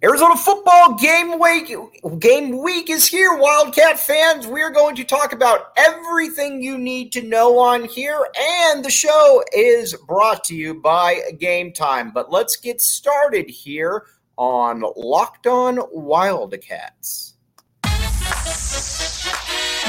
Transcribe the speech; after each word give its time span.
Arizona 0.00 0.36
football 0.36 0.94
game 0.94 1.40
week 1.40 1.74
game 2.20 2.62
week 2.62 2.88
is 2.88 3.04
here, 3.04 3.36
Wildcat 3.36 3.98
fans. 3.98 4.46
We're 4.46 4.70
going 4.70 4.94
to 4.94 5.02
talk 5.02 5.32
about 5.32 5.72
everything 5.76 6.62
you 6.62 6.78
need 6.78 7.10
to 7.12 7.22
know 7.22 7.58
on 7.58 7.84
here, 7.84 8.24
and 8.38 8.84
the 8.84 8.90
show 8.90 9.42
is 9.52 9.96
brought 10.06 10.44
to 10.44 10.54
you 10.54 10.74
by 10.74 11.20
Game 11.40 11.72
Time. 11.72 12.12
But 12.12 12.30
let's 12.30 12.54
get 12.54 12.80
started 12.80 13.50
here 13.50 14.04
on 14.36 14.84
Locked 14.94 15.48
On 15.48 15.80
Wildcats. 15.90 17.34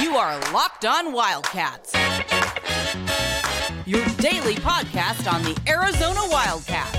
You 0.02 0.18
are 0.18 0.39
Locked 0.52 0.86
On 0.86 1.14
Wildcats, 1.14 1.94
your 3.86 4.05
daily 4.18 4.55
podcast 4.55 5.32
on 5.32 5.44
the 5.44 5.55
Arizona 5.68 6.21
Wildcats 6.32 6.98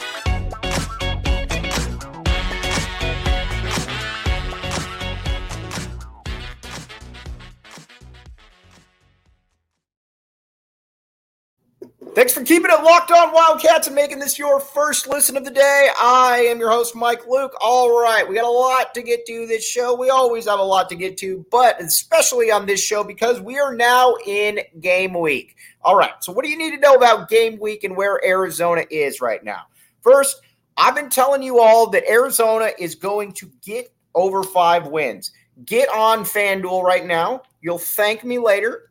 Thanks 12.13 12.33
for 12.33 12.43
keeping 12.43 12.69
it 12.69 12.83
locked 12.83 13.09
on 13.09 13.31
Wildcats 13.31 13.87
and 13.87 13.95
making 13.95 14.19
this 14.19 14.37
your 14.37 14.59
first 14.59 15.07
listen 15.07 15.37
of 15.37 15.45
the 15.45 15.51
day. 15.51 15.89
I 15.97 16.45
am 16.49 16.59
your 16.59 16.69
host, 16.69 16.93
Mike 16.93 17.25
Luke. 17.25 17.55
All 17.61 17.89
right, 18.01 18.27
we 18.27 18.35
got 18.35 18.43
a 18.43 18.49
lot 18.49 18.93
to 18.95 19.01
get 19.01 19.25
to 19.27 19.47
this 19.47 19.65
show. 19.65 19.95
We 19.95 20.09
always 20.09 20.45
have 20.45 20.59
a 20.59 20.63
lot 20.63 20.89
to 20.89 20.95
get 20.95 21.15
to, 21.19 21.45
but 21.49 21.81
especially 21.81 22.51
on 22.51 22.65
this 22.65 22.83
show 22.83 23.01
because 23.01 23.39
we 23.39 23.59
are 23.59 23.73
now 23.73 24.15
in 24.25 24.59
game 24.81 25.13
week. 25.13 25.55
All 25.85 25.95
right, 25.95 26.11
so 26.19 26.33
what 26.33 26.43
do 26.43 26.51
you 26.51 26.57
need 26.57 26.71
to 26.71 26.81
know 26.81 26.95
about 26.95 27.29
game 27.29 27.57
week 27.61 27.85
and 27.85 27.95
where 27.95 28.19
Arizona 28.25 28.83
is 28.91 29.21
right 29.21 29.41
now? 29.41 29.61
First, 30.01 30.41
I've 30.75 30.95
been 30.95 31.09
telling 31.09 31.41
you 31.41 31.61
all 31.61 31.89
that 31.91 32.03
Arizona 32.09 32.71
is 32.77 32.93
going 32.93 33.31
to 33.33 33.49
get 33.61 33.87
over 34.15 34.43
five 34.43 34.87
wins. 34.87 35.31
Get 35.63 35.87
on 35.87 36.25
FanDuel 36.25 36.83
right 36.83 37.05
now. 37.05 37.43
You'll 37.61 37.77
thank 37.77 38.25
me 38.25 38.37
later 38.37 38.89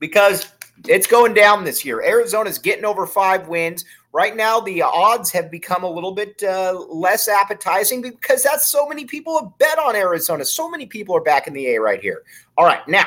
because 0.00 0.52
it's 0.86 1.06
going 1.06 1.34
down 1.34 1.64
this 1.64 1.84
year. 1.84 2.02
Arizona's 2.02 2.58
getting 2.58 2.84
over 2.84 3.06
five 3.06 3.48
wins. 3.48 3.84
Right 4.12 4.34
now, 4.36 4.60
the 4.60 4.82
odds 4.82 5.30
have 5.32 5.50
become 5.50 5.84
a 5.84 5.90
little 5.90 6.12
bit 6.12 6.42
uh, 6.42 6.78
less 6.88 7.28
appetizing 7.28 8.00
because 8.00 8.42
that's 8.42 8.70
so 8.70 8.88
many 8.88 9.04
people 9.04 9.38
have 9.38 9.58
bet 9.58 9.78
on 9.78 9.94
Arizona. 9.94 10.44
So 10.44 10.68
many 10.70 10.86
people 10.86 11.14
are 11.16 11.20
back 11.20 11.46
in 11.46 11.52
the 11.52 11.74
A 11.74 11.80
right 11.80 12.00
here. 12.00 12.22
All 12.56 12.64
right, 12.64 12.86
now 12.88 13.06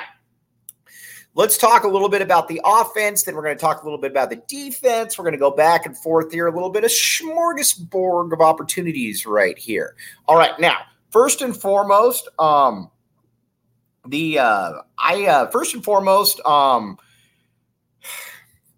let's 1.34 1.58
talk 1.58 1.84
a 1.84 1.88
little 1.88 2.10
bit 2.10 2.22
about 2.22 2.48
the 2.48 2.62
offense. 2.64 3.24
Then 3.24 3.36
we're 3.36 3.44
going 3.44 3.58
to 3.58 3.62
talk 3.62 3.82
a 3.82 3.86
little 3.86 4.00
bit 4.00 4.12
about 4.12 4.30
the 4.30 4.42
defense. 4.48 5.18
We're 5.18 5.24
going 5.24 5.34
to 5.34 5.40
go 5.40 5.52
back 5.52 5.86
and 5.86 5.98
forth 5.98 6.32
here, 6.32 6.48
a 6.48 6.54
little 6.54 6.70
bit 6.70 6.84
of 6.84 6.92
smorgasbord 6.92 8.32
of 8.32 8.42
opportunities 8.42 9.26
right 9.26 9.58
here. 9.58 9.96
All 10.28 10.38
right, 10.38 10.58
now 10.60 10.78
first 11.10 11.42
and 11.42 11.56
foremost, 11.56 12.28
um, 12.40 12.90
the 14.08 14.40
uh, 14.40 14.74
I 14.98 15.26
uh, 15.26 15.48
first 15.52 15.74
and 15.74 15.84
foremost, 15.84 16.40
um, 16.46 16.98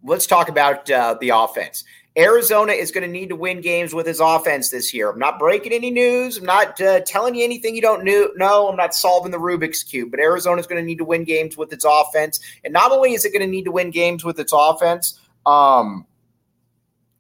let's 0.04 0.28
talk 0.28 0.50
about 0.50 0.90
uh, 0.90 1.16
the 1.20 1.30
offense. 1.30 1.84
Arizona 2.16 2.74
is 2.74 2.92
going 2.92 3.06
to 3.06 3.12
need 3.12 3.30
to 3.30 3.36
win 3.36 3.62
games 3.62 3.94
with 3.94 4.06
his 4.06 4.20
offense 4.20 4.70
this 4.70 4.94
year. 4.94 5.10
I'm 5.10 5.18
not 5.18 5.40
breaking 5.40 5.74
any 5.74 5.90
news. 5.90 6.38
I'm 6.38 6.46
not 6.46 6.80
uh, 6.80 7.00
telling 7.00 7.34
you 7.34 7.44
anything 7.44 7.76
you 7.76 7.82
don't 7.82 8.04
know. 8.04 8.30
No, 8.36 8.70
I'm 8.70 8.76
not 8.76 8.94
solving 8.94 9.32
the 9.32 9.40
Rubik's 9.40 9.82
Cube, 9.82 10.12
but 10.12 10.20
Arizona 10.20 10.60
is 10.60 10.68
going 10.68 10.80
to 10.80 10.86
need 10.86 11.00
to 11.00 11.06
win 11.06 11.24
games 11.24 11.58
with 11.58 11.74
its 11.74 11.86
offense. 11.88 12.40
And 12.64 12.72
not 12.72 12.92
only 12.92 13.14
is 13.14 13.26
it 13.26 13.32
going 13.34 13.42
to 13.42 13.48
need 13.48 13.64
to 13.64 13.72
win 13.72 13.90
games 13.90 14.24
with 14.24 14.40
its 14.40 14.54
offense, 14.56 15.20
um, 15.48 16.06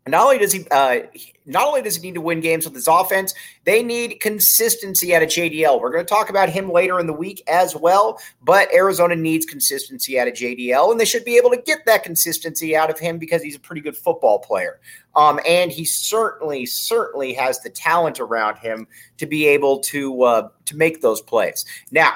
not 0.07 0.25
only 0.25 0.37
does 0.37 0.51
he 0.51 0.67
uh, 0.69 0.99
not 1.45 1.65
only 1.65 1.81
does 1.81 1.95
he 1.95 2.01
need 2.01 2.15
to 2.15 2.21
win 2.21 2.41
games 2.41 2.65
with 2.65 2.73
his 2.73 2.87
offense, 2.89 3.33
they 3.63 3.81
need 3.81 4.19
consistency 4.19 5.15
out 5.15 5.23
of 5.23 5.29
JDL. 5.29 5.79
We're 5.79 5.91
going 5.91 6.05
to 6.05 6.09
talk 6.09 6.29
about 6.29 6.49
him 6.49 6.71
later 6.71 6.99
in 6.99 7.07
the 7.07 7.13
week 7.13 7.41
as 7.47 7.75
well, 7.75 8.19
but 8.41 8.73
Arizona 8.73 9.15
needs 9.15 9.45
consistency 9.45 10.19
out 10.19 10.27
of 10.27 10.33
JDL, 10.33 10.91
and 10.91 10.99
they 10.99 11.05
should 11.05 11.23
be 11.23 11.37
able 11.37 11.51
to 11.51 11.57
get 11.57 11.85
that 11.85 12.03
consistency 12.03 12.75
out 12.75 12.89
of 12.89 12.99
him 12.99 13.17
because 13.17 13.41
he's 13.41 13.55
a 13.55 13.59
pretty 13.59 13.81
good 13.81 13.95
football 13.95 14.39
player. 14.39 14.79
Um, 15.15 15.39
and 15.47 15.71
he 15.71 15.85
certainly, 15.85 16.65
certainly 16.65 17.33
has 17.33 17.61
the 17.61 17.69
talent 17.69 18.19
around 18.19 18.57
him 18.57 18.87
to 19.17 19.25
be 19.25 19.47
able 19.47 19.79
to 19.81 20.23
uh, 20.23 20.49
to 20.65 20.75
make 20.75 21.01
those 21.01 21.21
plays. 21.21 21.63
Now, 21.91 22.13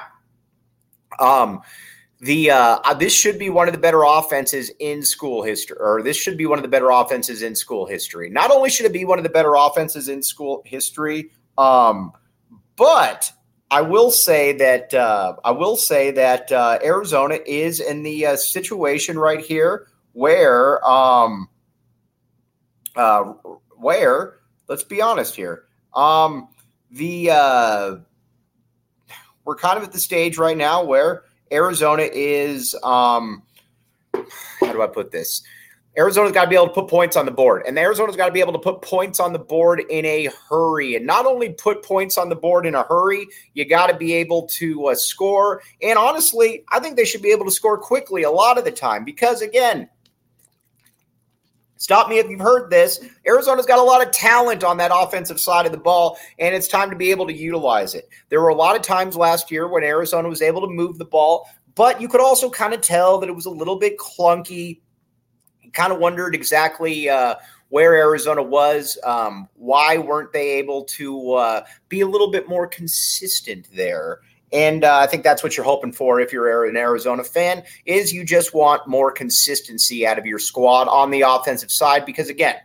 um, 1.20 1.62
the 2.20 2.50
uh, 2.50 2.80
uh, 2.84 2.94
this 2.96 3.14
should 3.14 3.38
be 3.38 3.50
one 3.50 3.68
of 3.68 3.74
the 3.74 3.80
better 3.80 4.04
offenses 4.04 4.72
in 4.80 5.04
school 5.04 5.44
history, 5.44 5.78
or 5.80 6.02
this 6.02 6.18
should 6.18 6.38
be 6.38 6.48
one 6.48 6.58
of 6.58 6.64
the 6.64 6.70
better 6.70 6.90
offenses 6.90 7.44
in 7.44 7.56
school 7.56 7.86
history. 7.86 8.30
Not 8.30 8.50
only 8.50 8.70
should 8.70 8.88
it 8.88 8.94
be 8.94 9.06
one 9.06 9.20
of 9.20 9.24
the 9.24 9.30
better 9.30 9.54
offenses 9.56 10.10
in 10.10 10.24
school 10.24 10.64
history, 10.66 11.30
um, 11.60 12.12
but 12.76 13.32
I 13.70 13.82
will 13.82 14.10
say 14.10 14.54
that 14.54 14.94
uh, 14.96 15.36
I 15.44 15.52
will 15.52 15.78
say 15.78 16.10
that 16.12 16.52
uh, 16.52 16.80
Arizona 16.84 17.38
is 17.46 17.80
in 17.80 18.02
the 18.02 18.26
uh, 18.26 18.36
situation 18.36 19.20
right 19.20 19.42
here 19.42 19.88
where 20.14 20.84
um, 20.90 21.48
uh, 22.96 23.34
where 23.76 24.40
let's 24.68 24.84
be 24.84 25.04
honest 25.04 25.36
here 25.36 25.66
um, 25.94 26.48
the 26.90 27.28
we're 29.46 29.56
kind 29.56 29.78
of 29.78 29.84
at 29.84 29.92
the 29.92 30.00
stage 30.00 30.38
right 30.38 30.58
now 30.58 30.84
where 30.84 31.24
Arizona 31.52 32.08
is 32.12 32.76
um, 32.84 33.44
how 34.60 34.72
do 34.72 34.82
I 34.82 34.88
put 34.88 35.12
this? 35.12 35.44
Arizona's 35.98 36.32
got 36.32 36.44
to 36.44 36.50
be 36.50 36.56
able 36.56 36.68
to 36.68 36.74
put 36.74 36.88
points 36.88 37.18
on 37.18 37.26
the 37.26 37.32
board, 37.32 37.64
and 37.66 37.78
Arizona's 37.80 38.16
got 38.16 38.28
to 38.28 38.32
be 38.32 38.40
able 38.40 38.54
to 38.54 38.60
put 38.60 38.84
points 38.84 39.20
on 39.20 39.34
the 39.34 39.40
board 39.40 39.80
in 39.90 40.06
a 40.06 40.30
hurry. 40.48 40.96
And 40.96 41.08
not 41.08 41.26
only 41.26 41.50
put 41.50 41.84
points 41.84 42.20
on 42.20 42.30
the 42.30 42.36
board 42.36 42.68
in 42.68 42.76
a 42.76 42.84
hurry, 42.84 43.26
you 43.56 43.66
got 43.66 43.88
to 43.88 43.98
be 43.98 44.14
able 44.14 44.46
to 44.50 44.88
uh, 44.88 44.96
score. 44.96 45.64
And 45.82 45.98
honestly, 45.98 46.64
I 46.70 46.80
think 46.80 46.98
they 46.98 47.06
should 47.06 47.24
be 47.24 47.32
able 47.32 47.46
to 47.46 47.52
score 47.52 47.80
quickly 47.80 48.22
a 48.22 48.30
lot 48.30 48.60
of 48.60 48.64
the 48.64 48.72
time 48.72 49.06
because, 49.06 49.42
again, 49.42 49.90
Stop 51.78 52.10
me 52.10 52.18
if 52.20 52.30
you've 52.30 52.40
heard 52.40 52.70
this. 52.70 53.00
Arizona's 53.26 53.66
got 53.66 53.80
a 53.80 53.84
lot 53.84 54.06
of 54.06 54.12
talent 54.12 54.64
on 54.64 54.78
that 54.78 54.92
offensive 54.94 55.40
side 55.40 55.66
of 55.66 55.72
the 55.72 55.78
ball, 55.78 56.18
and 56.40 56.56
it's 56.56 56.68
time 56.68 56.90
to 56.90 56.96
be 56.96 57.12
able 57.12 57.28
to 57.28 57.34
utilize 57.34 57.94
it. 57.94 58.10
There 58.30 58.42
were 58.42 58.50
a 58.50 58.56
lot 58.56 58.76
of 58.76 58.82
times 58.82 59.16
last 59.16 59.52
year 59.52 59.68
when 59.68 59.84
Arizona 59.84 60.28
was 60.28 60.42
able 60.42 60.62
to 60.62 60.68
move 60.68 60.98
the 60.98 61.06
ball, 61.06 61.48
but 61.76 62.02
you 62.02 62.08
could 62.08 62.22
also 62.22 62.50
kind 62.50 62.74
of 62.74 62.82
tell 62.82 63.20
that 63.20 63.30
it 63.30 63.36
was 63.36 63.46
a 63.46 63.52
little 63.52 63.78
bit 63.78 63.98
clunky. 63.98 64.82
You 65.62 65.72
kind 65.72 65.94
of 65.94 66.00
wondered 66.00 66.34
exactly 66.34 67.10
uh, 67.10 67.36
where 67.70 67.94
Arizona 67.96 68.42
was. 68.42 68.98
Um, 69.04 69.48
why 69.54 69.98
weren't 69.98 70.34
they 70.34 70.50
able 70.52 70.84
to 70.86 71.34
uh, 71.34 71.66
be 71.90 72.02
a 72.02 72.08
little 72.08 72.32
bit 72.32 72.50
more 72.50 72.66
consistent 72.66 73.68
there? 73.74 74.22
And 74.54 74.84
uh, 74.84 75.00
I 75.00 75.08
think 75.08 75.24
that's 75.24 75.44
what 75.44 75.58
you're 75.58 75.66
hoping 75.66 75.92
for 75.92 76.20
if 76.20 76.32
you're 76.32 76.66
an 76.66 76.78
Arizona 76.78 77.24
fan 77.24 77.64
is 77.86 78.14
you 78.14 78.24
just 78.24 78.54
want 78.54 78.88
more 78.88 79.12
consistency 79.12 80.08
out 80.08 80.18
of 80.18 80.26
your 80.26 80.40
squad 80.40 80.88
on 80.88 81.12
the 81.12 81.22
offensive 81.22 81.72
side 81.72 82.06
because 82.06 82.30
again, 82.30 82.56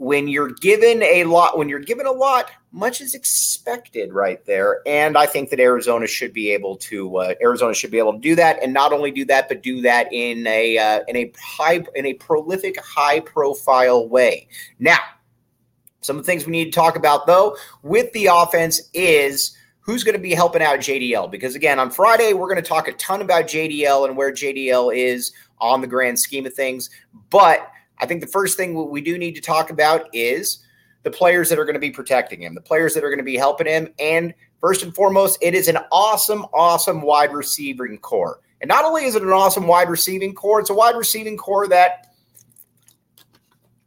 when 0.00 0.28
you're 0.28 0.48
given 0.48 1.02
a 1.02 1.24
lot 1.24 1.58
when 1.58 1.68
you're 1.68 1.78
given 1.78 2.06
a 2.06 2.10
lot, 2.10 2.50
much 2.72 3.02
is 3.02 3.14
expected 3.14 4.14
right 4.14 4.42
there. 4.46 4.80
And 4.86 5.18
I 5.18 5.26
think 5.26 5.50
that 5.50 5.60
Arizona 5.60 6.06
should 6.06 6.32
be 6.32 6.50
able 6.52 6.76
to 6.76 7.18
uh, 7.18 7.34
Arizona 7.42 7.74
should 7.74 7.90
be 7.90 7.98
able 7.98 8.14
to 8.14 8.18
do 8.18 8.34
that 8.34 8.62
and 8.62 8.72
not 8.72 8.94
only 8.94 9.10
do 9.10 9.26
that 9.26 9.46
but 9.48 9.62
do 9.62 9.82
that 9.82 10.10
in 10.10 10.46
a 10.46 10.78
uh, 10.78 11.00
in 11.06 11.16
a 11.16 11.30
high 11.38 11.84
in 11.94 12.06
a 12.06 12.14
prolific 12.14 12.82
high 12.82 13.20
profile 13.20 14.08
way. 14.08 14.48
Now, 14.78 15.00
some 16.00 16.16
of 16.16 16.22
the 16.22 16.26
things 16.26 16.46
we 16.46 16.52
need 16.52 16.64
to 16.64 16.70
talk 16.70 16.96
about 16.96 17.26
though 17.26 17.56
with 17.82 18.10
the 18.12 18.30
offense 18.32 18.80
is 18.94 19.54
who's 19.80 20.04
going 20.04 20.16
to 20.16 20.22
be 20.22 20.34
helping 20.34 20.62
out 20.62 20.78
JDL. 20.78 21.30
Because 21.30 21.54
again, 21.54 21.78
on 21.78 21.90
Friday, 21.90 22.32
we're 22.32 22.48
going 22.48 22.62
to 22.62 22.68
talk 22.68 22.88
a 22.88 22.92
ton 22.94 23.22
about 23.22 23.44
JDL 23.44 24.06
and 24.06 24.16
where 24.16 24.32
JDL 24.32 24.94
is 24.94 25.32
on 25.58 25.80
the 25.80 25.86
grand 25.86 26.18
scheme 26.18 26.46
of 26.46 26.54
things. 26.54 26.90
But 27.30 27.70
I 27.98 28.06
think 28.06 28.20
the 28.20 28.26
first 28.26 28.56
thing 28.56 28.90
we 28.90 29.00
do 29.00 29.18
need 29.18 29.34
to 29.34 29.40
talk 29.40 29.70
about 29.70 30.08
is 30.12 30.64
the 31.02 31.10
players 31.10 31.48
that 31.48 31.58
are 31.58 31.64
going 31.64 31.74
to 31.74 31.80
be 31.80 31.90
protecting 31.90 32.42
him, 32.42 32.54
the 32.54 32.60
players 32.60 32.94
that 32.94 33.04
are 33.04 33.08
going 33.08 33.18
to 33.18 33.24
be 33.24 33.36
helping 33.36 33.66
him. 33.66 33.88
And 33.98 34.34
first 34.60 34.82
and 34.82 34.94
foremost, 34.94 35.38
it 35.40 35.54
is 35.54 35.68
an 35.68 35.78
awesome, 35.90 36.44
awesome 36.52 37.02
wide 37.02 37.32
receiving 37.32 37.98
core. 37.98 38.40
And 38.60 38.68
not 38.68 38.84
only 38.84 39.04
is 39.04 39.14
it 39.14 39.22
an 39.22 39.30
awesome 39.30 39.66
wide 39.66 39.88
receiving 39.88 40.34
core, 40.34 40.60
it's 40.60 40.70
a 40.70 40.74
wide 40.74 40.96
receiving 40.96 41.36
core 41.36 41.66
that 41.68 42.09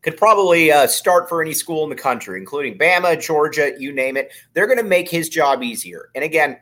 could 0.03 0.17
probably 0.17 0.71
uh, 0.71 0.85
start 0.85 1.27
for 1.27 1.41
any 1.41 1.53
school 1.53 1.83
in 1.83 1.89
the 1.89 1.95
country, 1.95 2.37
including 2.37 2.77
Bama, 2.77 3.19
Georgia, 3.19 3.71
you 3.79 3.91
name 3.91 4.17
it. 4.17 4.31
They're 4.53 4.67
going 4.67 4.77
to 4.77 4.83
make 4.83 5.09
his 5.09 5.29
job 5.29 5.63
easier. 5.63 6.09
And 6.13 6.23
again, 6.23 6.59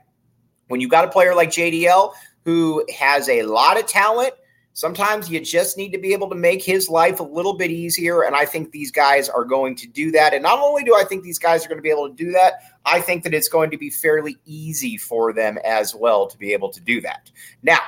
when 0.68 0.80
you've 0.80 0.92
got 0.92 1.06
a 1.06 1.10
player 1.10 1.36
like 1.36 1.50
JDL 1.50 2.14
who 2.46 2.86
has 2.98 3.28
a 3.28 3.44
lot 3.44 3.80
of 3.80 3.88
talent, 3.88 4.34
sometimes 4.74 5.30
you 5.30 5.40
just 5.40 5.76
need 5.76 5.92
to 5.92 5.98
be 5.98 6.14
able 6.14 6.30
to 6.30 6.36
make 6.36 6.64
his 6.64 6.88
life 6.88 7.20
a 7.20 7.24
little 7.24 7.54
bit 7.54 7.72
easier. 7.72 8.24
And 8.24 8.36
I 8.36 8.46
think 8.46 8.72
these 8.72 8.92
guys 8.92 9.28
are 9.28 9.44
going 9.44 9.76
to 9.78 9.88
do 9.88 10.12
that. 10.12 10.34
And 10.34 10.44
not 10.44 10.60
only 10.60 10.84
do 10.84 10.96
I 10.96 11.04
think 11.04 11.24
these 11.24 11.40
guys 11.40 11.66
are 11.66 11.68
going 11.68 11.80
to 11.80 11.84
be 11.84 11.90
able 11.90 12.08
to 12.08 12.16
do 12.16 12.32
that, 12.32 12.62
I 12.86 13.02
think 13.02 13.24
that 13.24 13.34
it's 13.34 13.50
going 13.50 13.72
to 13.72 13.78
be 13.78 13.90
fairly 13.90 14.38
easy 14.46 14.98
for 14.98 15.34
them 15.34 15.58
as 15.66 15.96
well 15.96 16.28
to 16.28 16.38
be 16.38 16.54
able 16.54 16.70
to 16.70 16.80
do 16.80 17.02
that. 17.02 17.32
Now, 17.64 17.82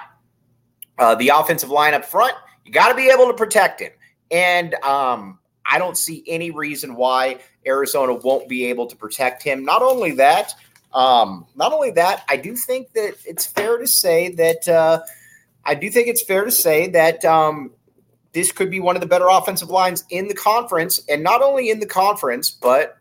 uh, 0.98 1.14
the 1.16 1.30
offensive 1.30 1.70
line 1.70 1.94
up 1.94 2.06
front, 2.06 2.34
you 2.66 2.72
got 2.72 2.90
to 2.90 2.96
be 2.96 3.10
able 3.10 3.28
to 3.28 3.34
protect 3.34 3.80
him. 3.80 3.92
And 4.32 4.76
um, 4.84 5.40
I 5.66 5.80
don't 5.80 5.98
see 5.98 6.24
any 6.28 6.52
reason 6.52 6.96
why 6.96 7.40
Arizona 7.66 8.14
won't 8.14 8.48
be 8.50 8.66
able 8.66 8.88
to 8.88 8.96
protect 8.96 9.44
him. 9.44 9.64
Not 9.64 9.82
only 9.82 10.12
that, 10.12 10.54
um, 10.94 11.48
not 11.56 11.74
only 11.74 11.92
that, 11.92 12.24
I 12.30 12.38
do 12.38 12.56
think 12.56 12.94
that 12.94 13.16
it's 13.26 13.46
fair 13.46 13.78
to 13.78 13.88
say 13.88 14.30
that 14.36 14.68
uh, 14.68 15.00
I 15.66 15.76
do 15.76 15.90
think 15.90 16.08
it's 16.08 16.24
fair 16.24 16.46
to 16.46 16.52
say 16.52 16.90
that 16.90 17.24
um, 17.26 17.72
this 18.34 18.52
could 18.52 18.70
be 18.70 18.80
one 18.80 18.96
of 18.96 19.02
the 19.02 19.08
better 19.08 19.28
offensive 19.30 19.70
lines 19.70 20.04
in 20.10 20.28
the 20.28 20.36
conference, 20.36 21.02
and 21.10 21.24
not 21.24 21.42
only 21.42 21.70
in 21.70 21.80
the 21.80 21.86
conference, 21.86 22.52
but 22.52 22.98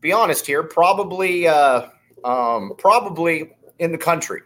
be 0.00 0.12
honest 0.12 0.46
here, 0.46 0.62
probably 0.62 1.48
uh, 1.48 1.86
um, 2.24 2.74
probably 2.78 3.50
in 3.78 3.92
the 3.92 3.98
country. 3.98 4.42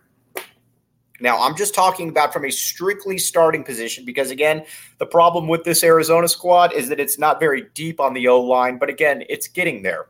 Now, 1.20 1.40
I'm 1.40 1.56
just 1.56 1.75
talking 1.75 2.08
about 2.08 2.32
from 2.32 2.44
a 2.44 2.50
strictly 2.50 3.19
starting 3.19 3.62
position 3.62 4.05
because, 4.05 4.31
again, 4.31 4.64
the 4.99 5.06
problem 5.06 5.46
with 5.46 5.62
this 5.62 5.84
Arizona 5.84 6.26
squad 6.26 6.72
is 6.72 6.88
that 6.88 6.99
it's 6.99 7.19
not 7.19 7.38
very 7.38 7.69
deep 7.75 8.00
on 8.00 8.14
the 8.14 8.26
O 8.28 8.40
line, 8.40 8.78
but 8.78 8.88
again, 8.88 9.22
it's 9.28 9.46
getting 9.46 9.82
there. 9.82 10.06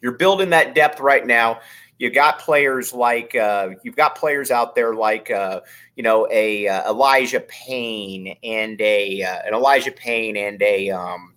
You're 0.00 0.12
building 0.12 0.50
that 0.50 0.74
depth 0.74 1.00
right 1.00 1.26
now. 1.26 1.60
You 1.98 2.10
got 2.10 2.38
players 2.38 2.92
like 2.92 3.34
uh, 3.34 3.70
you've 3.82 3.96
got 3.96 4.16
players 4.16 4.50
out 4.50 4.74
there 4.74 4.94
like 4.94 5.30
uh, 5.30 5.60
you 5.96 6.02
know 6.02 6.28
a 6.30 6.66
uh, 6.66 6.90
Elijah 6.90 7.40
Payne 7.40 8.36
and 8.42 8.80
a 8.80 9.22
uh, 9.22 9.38
an 9.46 9.54
Elijah 9.54 9.92
Payne 9.92 10.36
and 10.36 10.60
a 10.60 10.90
um, 10.90 11.34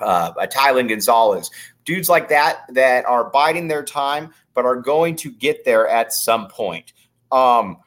uh, 0.00 0.32
a 0.38 0.46
Tylen 0.48 0.88
Gonzalez, 0.88 1.50
dudes 1.84 2.08
like 2.08 2.28
that 2.28 2.62
that 2.74 3.04
are 3.04 3.30
biding 3.30 3.68
their 3.68 3.84
time 3.84 4.34
but 4.56 4.64
are 4.64 4.76
going 4.76 5.14
to 5.16 5.30
get 5.30 5.64
there 5.64 5.86
at 5.86 6.12
some 6.12 6.48
point. 6.48 6.92
Um, 7.36 7.78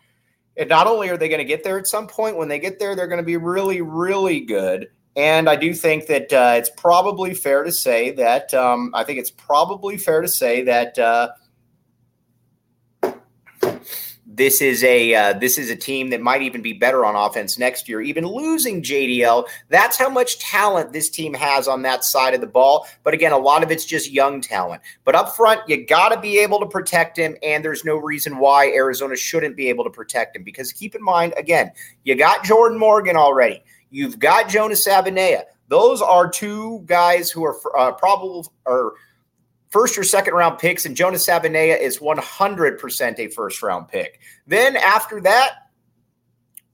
and 0.56 0.70
not 0.70 0.88
only 0.88 1.10
are 1.10 1.18
they 1.18 1.30
going 1.30 1.40
to 1.40 1.46
get 1.46 1.64
there 1.64 1.80
at 1.80 1.88
some 1.88 2.08
point, 2.08 2.38
when 2.38 2.50
they 2.50 2.60
get 2.60 2.80
there, 2.80 2.96
they're 2.96 3.08
going 3.08 3.22
to 3.22 3.26
be 3.26 3.38
really, 3.38 3.82
really 3.82 4.42
good. 4.42 4.90
And 5.16 5.50
I 5.50 5.56
do 5.56 5.74
think 5.74 6.08
that 6.08 6.32
uh, 6.32 6.56
it's 6.58 6.70
probably 6.70 7.34
fair 7.34 7.64
to 7.64 7.72
say 7.72 8.12
that 8.12 8.54
um, 8.54 8.92
I 8.94 9.04
think 9.04 9.20
it's 9.20 9.32
probably 9.32 9.98
fair 9.98 10.22
to 10.22 10.28
say 10.28 10.64
that 10.64 11.00
uh, 11.00 11.30
this 14.40 14.62
is 14.62 14.86
a 14.86 15.14
uh, 15.14 15.34
this 15.34 15.58
is 15.58 15.70
a 15.70 15.76
team 15.76 16.12
that 16.12 16.22
might 16.22 16.42
even 16.42 16.62
be 16.62 16.72
better 16.72 17.04
on 17.04 17.14
offense 17.14 17.60
next 17.60 17.90
year. 17.90 18.00
Even 18.00 18.26
losing 18.26 18.82
JDL, 18.82 19.46
that's 19.68 19.98
how 19.98 20.10
much 20.10 20.40
talent 20.40 20.94
this 20.94 21.10
team 21.10 21.34
has 21.34 21.68
on 21.68 21.82
that 21.82 22.06
side 22.06 22.34
of 22.34 22.40
the 22.40 22.48
ball. 22.48 22.88
But 23.04 23.14
again, 23.14 23.34
a 23.34 23.38
lot 23.38 23.64
of 23.64 23.70
it's 23.70 23.84
just 23.84 24.10
young 24.10 24.40
talent. 24.40 24.82
But 25.04 25.16
up 25.16 25.36
front, 25.36 25.60
you 25.68 25.86
got 25.86 26.10
to 26.10 26.22
be 26.22 26.40
able 26.40 26.62
to 26.62 26.66
protect 26.66 27.18
him, 27.18 27.36
and 27.44 27.66
there's 27.66 27.84
no 27.84 27.98
reason 27.98 28.38
why 28.38 28.68
Arizona 28.70 29.18
shouldn't 29.18 29.58
be 29.58 29.68
able 29.68 29.84
to 29.84 29.90
protect 29.90 30.38
him. 30.38 30.44
Because 30.44 30.72
keep 30.72 30.96
in 30.96 31.04
mind, 31.04 31.34
again, 31.36 31.74
you 32.06 32.16
got 32.16 32.46
Jordan 32.46 32.80
Morgan 32.80 33.18
already. 33.18 33.62
You've 33.92 34.20
got 34.20 34.48
Jonas 34.48 34.88
Savaiinaea. 34.88 35.44
Those 35.68 36.02
are 36.02 36.30
two 36.30 36.82
guys 36.86 37.30
who 37.30 37.44
are 37.44 37.58
uh, 37.78 37.92
probable 37.92 38.54
or 38.66 38.94
first 39.70 39.98
or 39.98 40.04
second 40.04 40.34
round 40.34 40.60
picks, 40.60 40.86
and 40.86 40.96
Jonas 40.96 41.28
Savaiinaea 41.28 41.80
is 41.80 42.00
100% 42.00 43.20
a 43.20 43.28
first 43.30 43.62
round 43.64 43.88
pick. 43.88 44.20
Then 44.48 44.76
after 44.76 45.22
that, 45.22 45.70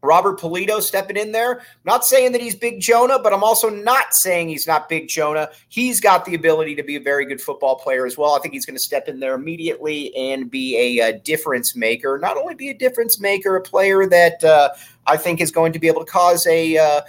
Robert 0.06 0.40
Polito 0.40 0.82
stepping 0.82 1.18
in 1.18 1.32
there. 1.32 1.62
not 1.84 2.06
saying 2.06 2.32
that 2.32 2.42
he's 2.42 2.56
Big 2.56 2.80
Jonah, 2.80 3.20
but 3.20 3.34
I'm 3.34 3.44
also 3.44 3.70
not 3.70 4.14
saying 4.14 4.50
he's 4.50 4.68
not 4.68 4.88
Big 4.88 5.08
Jonah. 5.08 5.50
He's 5.70 6.00
got 6.00 6.26
the 6.26 6.36
ability 6.36 6.76
to 6.76 6.84
be 6.84 6.96
a 6.96 7.00
very 7.00 7.26
good 7.26 7.42
football 7.42 7.76
player 7.76 8.06
as 8.06 8.18
well. 8.18 8.36
I 8.36 8.40
think 8.40 8.54
he's 8.54 8.66
going 8.66 8.78
to 8.78 8.84
step 8.84 9.08
in 9.08 9.20
there 9.20 9.34
immediately 9.34 10.16
and 10.16 10.50
be 10.50 11.00
a, 11.00 11.10
a 11.10 11.20
difference 11.20 11.76
maker. 11.76 12.20
Not 12.20 12.38
only 12.38 12.56
be 12.56 12.70
a 12.70 12.78
difference 12.78 13.20
maker, 13.20 13.56
a 13.56 13.62
player 13.62 14.08
that 14.08 14.44
uh, 14.44 14.70
I 15.08 15.18
think 15.18 15.42
is 15.42 15.52
going 15.52 15.74
to 15.74 15.80
be 15.80 15.88
able 15.88 16.06
to 16.06 16.12
cause 16.12 16.46
a 16.48 16.78
uh, 16.78 17.02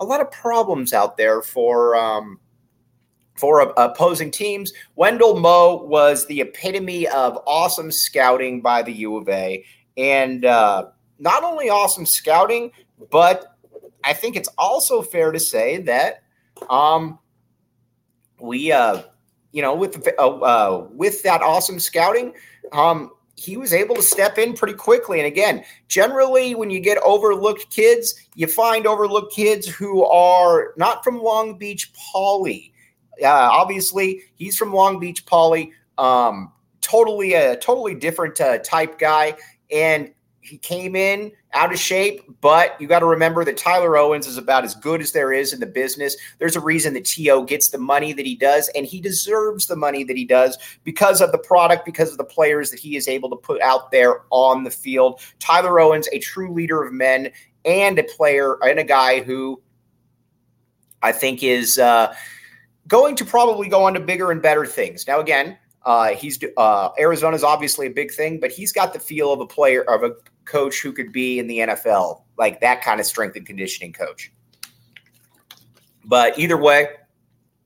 a 0.00 0.04
lot 0.04 0.20
of 0.20 0.30
problems 0.30 0.92
out 0.92 1.16
there 1.16 1.42
for. 1.42 1.96
Um, 1.96 2.40
for 3.40 3.72
opposing 3.76 4.30
teams. 4.30 4.72
Wendell 4.96 5.40
Moe 5.40 5.82
was 5.82 6.26
the 6.26 6.42
epitome 6.42 7.08
of 7.08 7.38
awesome 7.46 7.90
scouting 7.90 8.60
by 8.60 8.82
the 8.82 8.92
U 8.92 9.16
of 9.16 9.28
A. 9.28 9.64
And 9.96 10.44
uh, 10.44 10.88
not 11.18 11.42
only 11.42 11.70
awesome 11.70 12.06
scouting, 12.06 12.70
but 13.10 13.56
I 14.04 14.12
think 14.12 14.36
it's 14.36 14.48
also 14.58 15.02
fair 15.02 15.32
to 15.32 15.40
say 15.40 15.78
that 15.78 16.22
um, 16.68 17.18
we, 18.38 18.72
uh, 18.72 19.02
you 19.52 19.62
know, 19.62 19.74
with 19.74 20.06
uh, 20.18 20.28
uh, 20.28 20.86
with 20.92 21.22
that 21.22 21.42
awesome 21.42 21.78
scouting, 21.78 22.34
um, 22.72 23.10
he 23.36 23.56
was 23.56 23.72
able 23.72 23.94
to 23.94 24.02
step 24.02 24.38
in 24.38 24.54
pretty 24.54 24.74
quickly. 24.74 25.18
And 25.18 25.26
again, 25.26 25.64
generally, 25.88 26.54
when 26.54 26.70
you 26.70 26.78
get 26.78 26.98
overlooked 26.98 27.70
kids, 27.70 28.14
you 28.34 28.46
find 28.46 28.86
overlooked 28.86 29.34
kids 29.34 29.66
who 29.66 30.04
are 30.04 30.72
not 30.76 31.02
from 31.02 31.22
Long 31.22 31.56
Beach 31.56 31.92
Poly 31.94 32.69
uh, 33.22 33.48
obviously, 33.52 34.22
he's 34.34 34.56
from 34.56 34.72
Long 34.72 34.98
Beach 34.98 35.24
Poly. 35.26 35.72
Um, 35.98 36.52
totally 36.80 37.34
a 37.34 37.56
totally 37.56 37.94
different 37.94 38.40
uh, 38.40 38.58
type 38.58 38.98
guy, 38.98 39.36
and 39.70 40.12
he 40.40 40.58
came 40.58 40.96
in 40.96 41.30
out 41.52 41.72
of 41.72 41.78
shape. 41.78 42.22
But 42.40 42.80
you 42.80 42.88
got 42.88 43.00
to 43.00 43.06
remember 43.06 43.44
that 43.44 43.56
Tyler 43.56 43.96
Owens 43.96 44.26
is 44.26 44.36
about 44.36 44.64
as 44.64 44.74
good 44.74 45.00
as 45.00 45.12
there 45.12 45.32
is 45.32 45.52
in 45.52 45.60
the 45.60 45.66
business. 45.66 46.16
There's 46.38 46.56
a 46.56 46.60
reason 46.60 46.94
that 46.94 47.04
To 47.04 47.46
gets 47.46 47.70
the 47.70 47.78
money 47.78 48.12
that 48.12 48.26
he 48.26 48.34
does, 48.34 48.70
and 48.74 48.86
he 48.86 49.00
deserves 49.00 49.66
the 49.66 49.76
money 49.76 50.04
that 50.04 50.16
he 50.16 50.24
does 50.24 50.58
because 50.84 51.20
of 51.20 51.32
the 51.32 51.38
product, 51.38 51.84
because 51.84 52.10
of 52.10 52.18
the 52.18 52.24
players 52.24 52.70
that 52.70 52.80
he 52.80 52.96
is 52.96 53.06
able 53.08 53.30
to 53.30 53.36
put 53.36 53.60
out 53.60 53.90
there 53.90 54.22
on 54.30 54.64
the 54.64 54.70
field. 54.70 55.20
Tyler 55.38 55.78
Owens, 55.78 56.08
a 56.12 56.18
true 56.18 56.52
leader 56.52 56.82
of 56.82 56.92
men, 56.92 57.30
and 57.64 57.98
a 57.98 58.04
player 58.04 58.56
and 58.64 58.78
a 58.78 58.84
guy 58.84 59.20
who 59.20 59.60
I 61.02 61.12
think 61.12 61.42
is. 61.42 61.78
Uh, 61.78 62.14
going 62.90 63.16
to 63.16 63.24
probably 63.24 63.68
go 63.68 63.84
on 63.84 63.94
to 63.94 64.00
bigger 64.00 64.32
and 64.32 64.42
better 64.42 64.66
things. 64.66 65.06
Now, 65.06 65.20
again, 65.20 65.56
uh, 65.84 66.08
he's 66.08 66.38
uh, 66.58 66.90
Arizona's 66.98 67.44
obviously 67.44 67.86
a 67.86 67.90
big 67.90 68.12
thing, 68.12 68.38
but 68.38 68.50
he's 68.50 68.72
got 68.72 68.92
the 68.92 68.98
feel 68.98 69.32
of 69.32 69.40
a 69.40 69.46
player 69.46 69.82
of 69.88 70.02
a 70.02 70.12
coach 70.44 70.82
who 70.82 70.92
could 70.92 71.12
be 71.12 71.38
in 71.38 71.46
the 71.46 71.60
NFL, 71.60 72.22
like 72.36 72.60
that 72.60 72.82
kind 72.82 73.00
of 73.00 73.06
strength 73.06 73.36
and 73.36 73.46
conditioning 73.46 73.92
coach. 73.92 74.30
But 76.04 76.38
either 76.38 76.56
way, 76.56 76.88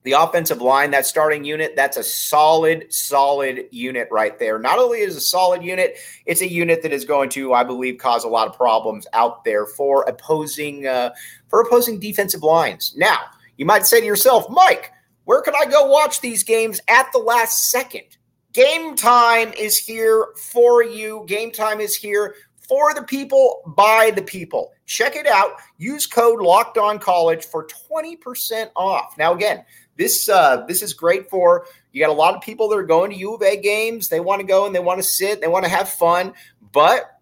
the 0.02 0.12
offensive 0.12 0.60
line, 0.60 0.90
that 0.90 1.06
starting 1.06 1.44
unit, 1.44 1.74
that's 1.74 1.96
a 1.96 2.02
solid, 2.02 2.92
solid 2.92 3.64
unit 3.70 4.06
right 4.12 4.38
there. 4.38 4.58
Not 4.58 4.78
only 4.78 4.98
is 4.98 5.16
a 5.16 5.20
solid 5.20 5.62
unit, 5.62 5.96
it's 6.26 6.42
a 6.42 6.48
unit 6.48 6.82
that 6.82 6.92
is 6.92 7.06
going 7.06 7.30
to, 7.30 7.54
I 7.54 7.64
believe, 7.64 7.96
cause 7.96 8.24
a 8.24 8.28
lot 8.28 8.46
of 8.46 8.54
problems 8.54 9.06
out 9.14 9.44
there 9.44 9.64
for 9.64 10.02
opposing 10.02 10.86
uh, 10.86 11.10
for 11.48 11.62
opposing 11.62 11.98
defensive 11.98 12.42
lines. 12.42 12.92
Now, 12.98 13.20
you 13.56 13.64
might 13.64 13.86
say 13.86 14.00
to 14.00 14.06
yourself, 14.06 14.44
Mike, 14.50 14.92
where 15.24 15.40
can 15.40 15.54
I 15.58 15.64
go 15.66 15.86
watch 15.86 16.20
these 16.20 16.42
games 16.42 16.80
at 16.88 17.10
the 17.12 17.18
last 17.18 17.70
second? 17.70 18.16
Game 18.52 18.94
time 18.94 19.52
is 19.54 19.78
here 19.78 20.28
for 20.52 20.82
you. 20.82 21.24
Game 21.26 21.50
time 21.50 21.80
is 21.80 21.94
here 21.94 22.36
for 22.68 22.94
the 22.94 23.02
people 23.02 23.62
by 23.76 24.12
the 24.14 24.22
people. 24.22 24.72
Check 24.86 25.16
it 25.16 25.26
out. 25.26 25.52
Use 25.78 26.06
code 26.06 26.40
Locked 26.40 26.78
On 26.78 26.98
College 26.98 27.44
for 27.44 27.66
20% 27.90 28.70
off. 28.76 29.16
Now, 29.18 29.34
again, 29.34 29.64
this 29.96 30.28
uh, 30.28 30.64
this 30.66 30.82
is 30.82 30.92
great 30.92 31.30
for 31.30 31.66
you 31.92 32.00
got 32.00 32.10
a 32.10 32.12
lot 32.12 32.34
of 32.34 32.42
people 32.42 32.68
that 32.68 32.76
are 32.76 32.82
going 32.82 33.10
to 33.10 33.16
U 33.16 33.34
of 33.34 33.42
A 33.42 33.56
games. 33.56 34.08
They 34.08 34.20
want 34.20 34.40
to 34.40 34.46
go 34.46 34.66
and 34.66 34.74
they 34.74 34.80
want 34.80 35.00
to 35.00 35.06
sit, 35.06 35.40
they 35.40 35.48
want 35.48 35.64
to 35.64 35.70
have 35.70 35.88
fun, 35.88 36.34
but 36.72 37.13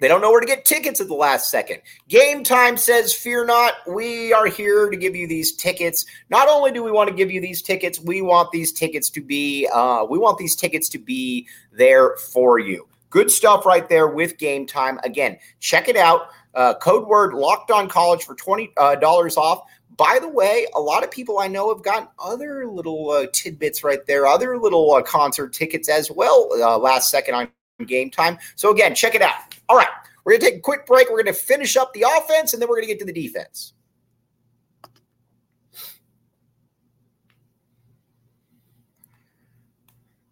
they 0.00 0.08
don't 0.08 0.22
know 0.22 0.30
where 0.30 0.40
to 0.40 0.46
get 0.46 0.64
tickets 0.64 1.00
at 1.00 1.08
the 1.08 1.14
last 1.14 1.50
second. 1.50 1.82
Game 2.08 2.42
time 2.42 2.76
says, 2.76 3.14
Fear 3.14 3.44
not, 3.44 3.74
we 3.86 4.32
are 4.32 4.46
here 4.46 4.88
to 4.90 4.96
give 4.96 5.14
you 5.14 5.28
these 5.28 5.52
tickets. 5.52 6.04
Not 6.30 6.48
only 6.48 6.72
do 6.72 6.82
we 6.82 6.90
want 6.90 7.08
to 7.10 7.14
give 7.14 7.30
you 7.30 7.40
these 7.40 7.62
tickets, 7.62 8.00
we 8.00 8.22
want 8.22 8.50
these 8.50 8.72
tickets 8.72 9.10
to 9.10 9.20
be, 9.20 9.68
uh, 9.72 10.04
we 10.08 10.18
want 10.18 10.38
these 10.38 10.56
tickets 10.56 10.88
to 10.90 10.98
be 10.98 11.46
there 11.70 12.16
for 12.16 12.58
you. 12.58 12.88
Good 13.10 13.30
stuff 13.30 13.66
right 13.66 13.88
there 13.88 14.08
with 14.08 14.38
game 14.38 14.66
time. 14.66 14.98
Again, 15.04 15.36
check 15.60 15.88
it 15.88 15.96
out. 15.96 16.28
Uh, 16.54 16.74
code 16.74 17.06
word 17.06 17.34
locked 17.34 17.70
on 17.70 17.88
college 17.88 18.24
for 18.24 18.34
$20 18.34 18.70
uh, 18.76 19.40
off. 19.40 19.64
By 19.96 20.18
the 20.20 20.28
way, 20.28 20.66
a 20.74 20.80
lot 20.80 21.04
of 21.04 21.10
people 21.10 21.38
I 21.38 21.46
know 21.46 21.74
have 21.74 21.84
gotten 21.84 22.08
other 22.18 22.66
little 22.66 23.10
uh, 23.10 23.26
tidbits 23.34 23.84
right 23.84 24.04
there, 24.06 24.26
other 24.26 24.58
little 24.58 24.94
uh, 24.94 25.02
concert 25.02 25.52
tickets 25.52 25.90
as 25.90 26.10
well 26.10 26.48
last 26.80 27.10
second 27.10 27.34
on 27.34 27.48
game 27.84 28.10
time. 28.10 28.38
So 28.56 28.70
again, 28.70 28.94
check 28.94 29.14
it 29.14 29.22
out. 29.22 29.34
All 29.68 29.76
right, 29.76 29.88
we're 30.24 30.38
to 30.38 30.44
take 30.44 30.56
a 30.56 30.60
quick 30.60 30.86
break. 30.86 31.10
We're 31.10 31.22
to 31.22 31.32
finish 31.32 31.76
up 31.76 31.92
the 31.92 32.04
offense, 32.18 32.52
and 32.52 32.60
then 32.60 32.68
we're 32.68 32.80
to 32.80 32.86
get 32.86 32.98
to 33.00 33.04
the 33.04 33.12
defense. 33.12 33.74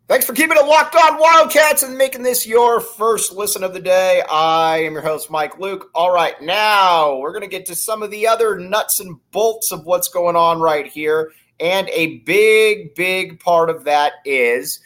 Thanks 0.08 0.24
for 0.24 0.32
keeping 0.32 0.56
it 0.56 0.64
locked 0.64 0.94
on 0.94 1.18
Wildcats 1.18 1.82
and 1.82 1.98
making 1.98 2.22
this 2.22 2.46
your 2.46 2.80
first 2.80 3.30
listen 3.30 3.62
of 3.62 3.74
the 3.74 3.80
day. 3.80 4.22
I 4.30 4.78
am 4.78 4.94
your 4.94 5.02
host, 5.02 5.30
Mike 5.30 5.58
Luke. 5.58 5.90
All 5.94 6.10
right, 6.10 6.40
now 6.40 7.18
we're 7.18 7.32
going 7.32 7.42
to 7.42 7.46
get 7.46 7.66
to 7.66 7.74
some 7.74 8.02
of 8.02 8.10
the 8.10 8.26
other 8.26 8.58
nuts 8.58 9.00
and 9.00 9.18
bolts 9.32 9.70
of 9.70 9.84
what's 9.84 10.08
going 10.08 10.34
on 10.34 10.60
right 10.60 10.86
here. 10.86 11.32
And 11.60 11.90
a 11.90 12.20
big, 12.20 12.94
big 12.94 13.38
part 13.38 13.68
of 13.68 13.84
that 13.84 14.14
is 14.24 14.80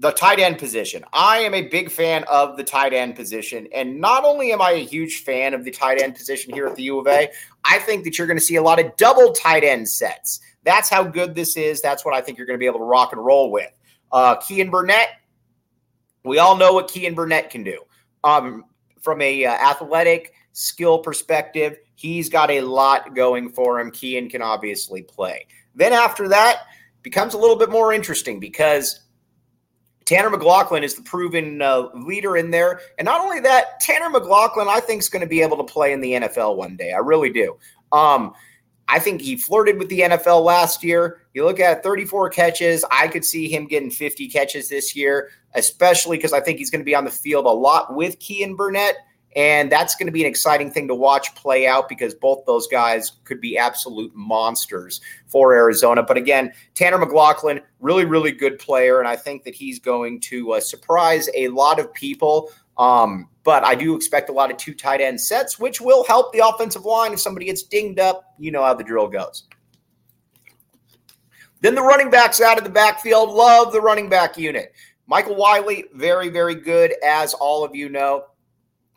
the 0.00 0.10
tight 0.12 0.40
end 0.40 0.56
position. 0.56 1.04
I 1.12 1.40
am 1.40 1.52
a 1.52 1.68
big 1.68 1.90
fan 1.90 2.24
of 2.24 2.56
the 2.56 2.64
tight 2.64 2.94
end 2.94 3.16
position. 3.16 3.68
And 3.74 4.00
not 4.00 4.24
only 4.24 4.50
am 4.50 4.62
I 4.62 4.70
a 4.70 4.84
huge 4.84 5.24
fan 5.24 5.52
of 5.52 5.62
the 5.62 5.70
tight 5.70 6.00
end 6.00 6.14
position 6.14 6.54
here 6.54 6.66
at 6.66 6.74
the 6.74 6.84
U 6.84 6.98
of 6.98 7.06
A, 7.06 7.28
I 7.64 7.78
think 7.80 8.04
that 8.04 8.16
you're 8.16 8.26
going 8.26 8.38
to 8.38 8.44
see 8.44 8.56
a 8.56 8.62
lot 8.62 8.80
of 8.80 8.96
double 8.96 9.32
tight 9.32 9.62
end 9.62 9.86
sets. 9.86 10.40
That's 10.64 10.88
how 10.88 11.04
good 11.04 11.34
this 11.34 11.54
is. 11.54 11.82
That's 11.82 12.02
what 12.02 12.14
I 12.14 12.22
think 12.22 12.38
you're 12.38 12.46
going 12.46 12.58
to 12.58 12.60
be 12.60 12.64
able 12.66 12.78
to 12.78 12.84
rock 12.86 13.12
and 13.12 13.22
roll 13.22 13.50
with. 13.50 13.70
Uh, 14.10 14.36
Keyan 14.36 14.70
Burnett, 14.70 15.08
we 16.24 16.38
all 16.38 16.56
know 16.56 16.72
what 16.72 16.88
Keyan 16.88 17.14
Burnett 17.14 17.50
can 17.50 17.62
do. 17.62 17.82
Um, 18.24 18.64
from 19.02 19.20
a 19.20 19.44
uh, 19.44 19.52
athletic 19.52 20.32
skill 20.52 20.98
perspective, 21.00 21.76
he's 21.94 22.30
got 22.30 22.50
a 22.50 22.62
lot 22.62 23.14
going 23.14 23.50
for 23.50 23.78
him. 23.78 23.90
Keyan 23.90 24.30
can 24.30 24.40
obviously 24.40 25.02
play. 25.02 25.46
Then 25.74 25.92
after 25.92 26.26
that, 26.28 26.62
becomes 27.02 27.34
a 27.34 27.38
little 27.38 27.56
bit 27.56 27.70
more 27.70 27.92
interesting 27.92 28.40
because 28.40 29.00
Tanner 30.04 30.30
McLachlan 30.30 30.82
is 30.82 30.94
the 30.94 31.02
proven 31.02 31.62
uh, 31.62 31.88
leader 31.94 32.36
in 32.36 32.50
there. 32.50 32.80
And 32.98 33.06
not 33.06 33.20
only 33.20 33.40
that, 33.40 33.80
Tanner 33.80 34.10
McLachlan, 34.10 34.66
I 34.66 34.80
think, 34.80 35.00
is 35.00 35.08
going 35.08 35.22
to 35.22 35.28
be 35.28 35.40
able 35.40 35.56
to 35.58 35.64
play 35.64 35.92
in 35.92 36.00
the 36.00 36.12
NFL 36.12 36.56
one 36.56 36.76
day. 36.76 36.92
I 36.92 36.98
really 36.98 37.30
do. 37.30 37.56
Um, 37.92 38.34
I 38.88 38.98
think 38.98 39.20
he 39.20 39.36
flirted 39.36 39.78
with 39.78 39.88
the 39.88 40.00
NFL 40.00 40.42
last 40.44 40.82
year. 40.82 41.20
You 41.32 41.44
look 41.44 41.60
at 41.60 41.84
34 41.84 42.30
catches. 42.30 42.84
I 42.90 43.06
could 43.06 43.24
see 43.24 43.48
him 43.48 43.66
getting 43.66 43.90
50 43.90 44.28
catches 44.28 44.68
this 44.68 44.96
year, 44.96 45.30
especially 45.54 46.16
because 46.16 46.32
I 46.32 46.40
think 46.40 46.58
he's 46.58 46.70
going 46.70 46.80
to 46.80 46.84
be 46.84 46.96
on 46.96 47.04
the 47.04 47.10
field 47.10 47.46
a 47.46 47.50
lot 47.50 47.94
with 47.94 48.18
Keyan 48.18 48.56
Burnett. 48.56 48.96
And 49.36 49.70
that's 49.70 49.94
going 49.94 50.06
to 50.06 50.12
be 50.12 50.22
an 50.22 50.28
exciting 50.28 50.72
thing 50.72 50.88
to 50.88 50.94
watch 50.94 51.34
play 51.36 51.66
out 51.66 51.88
because 51.88 52.14
both 52.14 52.44
those 52.46 52.66
guys 52.66 53.12
could 53.24 53.40
be 53.40 53.56
absolute 53.56 54.12
monsters 54.14 55.00
for 55.28 55.54
Arizona. 55.54 56.02
But 56.02 56.16
again, 56.16 56.52
Tanner 56.74 56.98
McLachlan, 56.98 57.62
really, 57.78 58.04
really 58.04 58.32
good 58.32 58.58
player. 58.58 58.98
And 58.98 59.06
I 59.06 59.14
think 59.14 59.44
that 59.44 59.54
he's 59.54 59.78
going 59.78 60.20
to 60.22 60.54
uh, 60.54 60.60
surprise 60.60 61.28
a 61.34 61.48
lot 61.48 61.78
of 61.78 61.94
people. 61.94 62.50
Um, 62.76 63.28
but 63.44 63.62
I 63.62 63.74
do 63.76 63.94
expect 63.94 64.30
a 64.30 64.32
lot 64.32 64.50
of 64.50 64.56
two 64.56 64.74
tight 64.74 65.00
end 65.00 65.20
sets, 65.20 65.58
which 65.58 65.80
will 65.80 66.04
help 66.04 66.32
the 66.32 66.44
offensive 66.44 66.84
line. 66.84 67.12
If 67.12 67.20
somebody 67.20 67.46
gets 67.46 67.62
dinged 67.62 68.00
up, 68.00 68.34
you 68.38 68.50
know 68.50 68.64
how 68.64 68.74
the 68.74 68.84
drill 68.84 69.06
goes. 69.06 69.44
Then 71.60 71.74
the 71.74 71.82
running 71.82 72.10
backs 72.10 72.40
out 72.40 72.58
of 72.58 72.64
the 72.64 72.70
backfield. 72.70 73.30
Love 73.30 73.72
the 73.72 73.80
running 73.80 74.08
back 74.08 74.36
unit. 74.36 74.72
Michael 75.06 75.36
Wiley, 75.36 75.84
very, 75.94 76.30
very 76.30 76.54
good, 76.54 76.94
as 77.04 77.34
all 77.34 77.64
of 77.64 77.74
you 77.74 77.88
know 77.88 78.24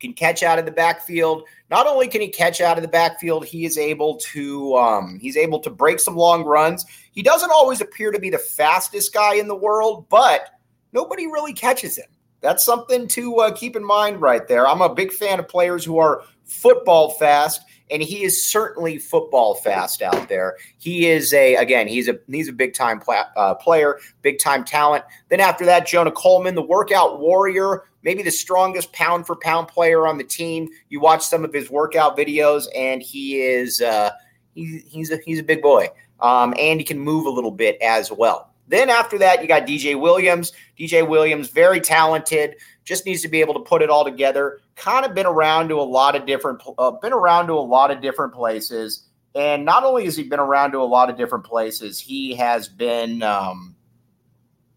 can 0.04 0.14
catch 0.14 0.44
out 0.44 0.60
of 0.60 0.66
the 0.66 0.72
backfield. 0.72 1.44
Not 1.72 1.88
only 1.88 2.08
can 2.08 2.22
he 2.22 2.28
catch 2.28 2.62
out 2.62 2.78
of 2.78 2.84
the 2.84 2.88
backfield, 2.88 3.46
he 3.46 3.66
is 3.66 3.78
able 3.78 4.18
to 4.34 4.76
um, 4.76 5.20
he's 5.20 5.38
able 5.38 5.60
to 5.62 5.70
break 5.70 6.00
some 6.00 6.16
long 6.16 6.44
runs. 6.44 6.86
He 7.12 7.24
doesn't 7.24 7.52
always 7.52 7.82
appear 7.82 8.12
to 8.12 8.20
be 8.20 8.30
the 8.30 8.38
fastest 8.38 9.14
guy 9.14 9.36
in 9.36 9.48
the 9.48 9.56
world, 9.56 10.08
but 10.10 10.50
nobody 10.92 11.28
really 11.28 11.54
catches 11.54 11.98
him. 11.98 12.08
That's 12.42 12.66
something 12.66 13.08
to 13.10 13.38
uh, 13.38 13.52
keep 13.52 13.76
in 13.76 13.84
mind 13.84 14.20
right 14.20 14.46
there. 14.48 14.68
I'm 14.68 14.82
a 14.82 14.94
big 14.94 15.14
fan 15.14 15.40
of 15.40 15.48
players 15.48 15.86
who 15.86 15.98
are 16.00 16.24
football 16.44 17.12
fast 17.12 17.62
and 17.90 18.02
he 18.02 18.24
is 18.24 18.52
certainly 18.52 18.98
football 18.98 19.56
fast 19.56 20.02
out 20.02 20.28
there. 20.28 20.58
He 20.80 21.08
is 21.08 21.34
a 21.34 21.56
again, 21.56 21.88
he's 21.88 22.10
a 22.10 22.18
he's 22.28 22.50
a 22.50 22.54
big 22.54 22.74
time 22.74 23.00
pla- 23.00 23.30
uh, 23.38 23.54
player, 23.56 24.00
big 24.22 24.40
time 24.40 24.64
talent. 24.64 25.06
Then 25.30 25.40
after 25.40 25.66
that, 25.66 25.86
Jonah 25.86 26.12
Coleman, 26.12 26.56
the 26.56 26.62
workout 26.62 27.20
warrior, 27.20 27.84
maybe 28.04 28.24
the 28.24 28.32
strongest 28.32 28.94
pound 28.94 29.26
for 29.26 29.36
pound 29.36 29.68
player 29.68 30.08
on 30.08 30.18
the 30.18 30.24
team. 30.24 30.70
You 30.90 31.00
watch 31.00 31.24
some 31.24 31.44
of 31.44 31.54
his 31.54 31.70
workout 31.70 32.18
videos, 32.18 32.66
and 32.76 33.02
he 33.02 33.42
is 33.42 33.82
uh, 33.82 34.12
he, 34.54 34.84
he's 34.88 35.12
a 35.12 35.18
he's 35.18 35.40
a 35.40 35.44
big 35.44 35.62
boy, 35.62 35.90
um, 36.20 36.54
and 36.58 36.80
he 36.80 36.84
can 36.84 37.00
move 37.00 37.26
a 37.26 37.30
little 37.30 37.52
bit 37.52 37.78
as 37.82 38.12
well. 38.12 38.54
Then 38.68 38.90
after 38.90 39.18
that, 39.20 39.42
you 39.42 39.48
got 39.48 39.68
DJ 39.68 40.00
Williams. 40.00 40.54
DJ 40.80 41.08
Williams, 41.08 41.50
very 41.50 41.80
talented, 41.80 42.56
just 42.86 43.06
needs 43.06 43.22
to 43.22 43.28
be 43.28 43.42
able 43.42 43.54
to 43.56 43.60
put 43.60 43.82
it 43.82 43.90
all 43.90 44.06
together. 44.06 44.62
Kind 44.76 45.06
of 45.06 45.14
been 45.14 45.26
around 45.26 45.70
to 45.70 45.76
a 45.76 45.84
lot 45.84 46.16
of 46.16 46.26
different, 46.26 46.62
uh, 46.78 46.92
been 46.92 47.14
around 47.14 47.48
to 47.48 47.54
a 47.54 47.62
lot 47.62 47.92
of 47.92 48.02
different 48.02 48.34
places. 48.34 49.06
And 49.36 49.66
not 49.66 49.84
only 49.84 50.06
has 50.06 50.16
he 50.16 50.24
been 50.24 50.40
around 50.40 50.72
to 50.72 50.80
a 50.80 50.86
lot 50.86 51.10
of 51.10 51.18
different 51.18 51.44
places, 51.44 52.00
he 52.00 52.36
has 52.36 52.68
been, 52.68 53.22
um, 53.24 53.76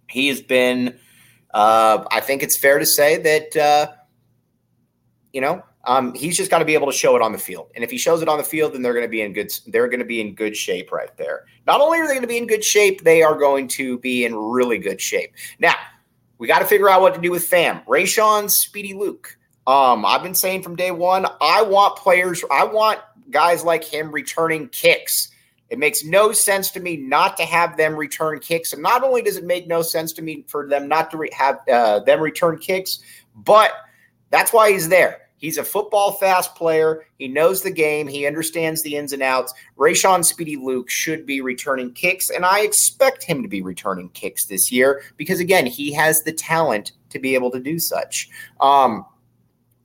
he 0.08 0.28
has 0.28 0.40
been. 0.40 0.98
Uh, 1.56 2.04
I 2.10 2.20
think 2.20 2.42
it's 2.42 2.54
fair 2.54 2.78
to 2.78 2.84
say 2.84 3.16
that, 3.16 3.56
uh, 3.56 3.92
you 5.32 5.40
know, 5.40 5.64
um, 5.84 6.12
he's 6.12 6.36
just 6.36 6.50
got 6.50 6.58
to 6.58 6.66
be 6.66 6.74
able 6.74 6.86
to 6.86 6.92
show 6.92 7.16
it 7.16 7.22
on 7.22 7.32
the 7.32 7.38
field. 7.38 7.70
And 7.74 7.82
if 7.82 7.90
he 7.90 7.96
shows 7.96 8.20
it 8.20 8.28
on 8.28 8.36
the 8.36 8.44
field, 8.44 8.74
then 8.74 8.82
they're 8.82 8.92
going 8.92 9.06
to 9.06 9.10
be 9.10 9.22
in 9.22 9.32
good. 9.32 9.50
They're 9.66 9.88
going 9.88 10.00
to 10.00 10.04
be 10.04 10.20
in 10.20 10.34
good 10.34 10.54
shape 10.54 10.92
right 10.92 11.16
there. 11.16 11.46
Not 11.66 11.80
only 11.80 11.98
are 11.98 12.06
they 12.06 12.12
going 12.12 12.20
to 12.20 12.28
be 12.28 12.36
in 12.36 12.46
good 12.46 12.62
shape, 12.62 13.04
they 13.04 13.22
are 13.22 13.38
going 13.38 13.68
to 13.68 13.98
be 14.00 14.26
in 14.26 14.36
really 14.36 14.76
good 14.76 15.00
shape. 15.00 15.32
Now, 15.58 15.76
we 16.36 16.46
got 16.46 16.58
to 16.58 16.66
figure 16.66 16.90
out 16.90 17.00
what 17.00 17.14
to 17.14 17.20
do 17.22 17.30
with 17.30 17.44
Fam, 17.44 17.80
Rayshon, 17.88 18.50
Speedy 18.50 18.92
Luke. 18.92 19.38
Um, 19.66 20.04
I've 20.04 20.22
been 20.22 20.34
saying 20.34 20.62
from 20.62 20.76
day 20.76 20.90
one, 20.90 21.24
I 21.40 21.62
want 21.62 21.96
players. 21.96 22.44
I 22.52 22.64
want 22.64 23.00
guys 23.30 23.64
like 23.64 23.82
him 23.82 24.12
returning 24.12 24.68
kicks. 24.68 25.30
It 25.68 25.78
makes 25.78 26.04
no 26.04 26.32
sense 26.32 26.70
to 26.72 26.80
me 26.80 26.96
not 26.96 27.36
to 27.38 27.44
have 27.44 27.76
them 27.76 27.96
return 27.96 28.38
kicks. 28.38 28.72
And 28.72 28.82
not 28.82 29.02
only 29.02 29.22
does 29.22 29.36
it 29.36 29.44
make 29.44 29.66
no 29.66 29.82
sense 29.82 30.12
to 30.14 30.22
me 30.22 30.44
for 30.46 30.68
them 30.68 30.88
not 30.88 31.10
to 31.10 31.16
re- 31.16 31.30
have 31.32 31.60
uh, 31.68 32.00
them 32.00 32.20
return 32.20 32.58
kicks, 32.58 33.00
but 33.34 33.72
that's 34.30 34.52
why 34.52 34.70
he's 34.70 34.88
there. 34.88 35.22
He's 35.38 35.58
a 35.58 35.64
football 35.64 36.12
fast 36.12 36.54
player. 36.54 37.04
He 37.18 37.28
knows 37.28 37.62
the 37.62 37.70
game. 37.70 38.08
He 38.08 38.26
understands 38.26 38.82
the 38.82 38.96
ins 38.96 39.12
and 39.12 39.22
outs. 39.22 39.52
Rayshon 39.76 40.24
Speedy 40.24 40.56
Luke 40.56 40.88
should 40.88 41.26
be 41.26 41.40
returning 41.40 41.92
kicks, 41.92 42.30
and 42.30 42.44
I 42.44 42.60
expect 42.60 43.22
him 43.22 43.42
to 43.42 43.48
be 43.48 43.60
returning 43.60 44.08
kicks 44.10 44.46
this 44.46 44.72
year 44.72 45.02
because, 45.16 45.40
again, 45.40 45.66
he 45.66 45.92
has 45.92 46.22
the 46.22 46.32
talent 46.32 46.92
to 47.10 47.18
be 47.18 47.34
able 47.34 47.50
to 47.50 47.60
do 47.60 47.78
such. 47.78 48.30
Um, 48.60 49.04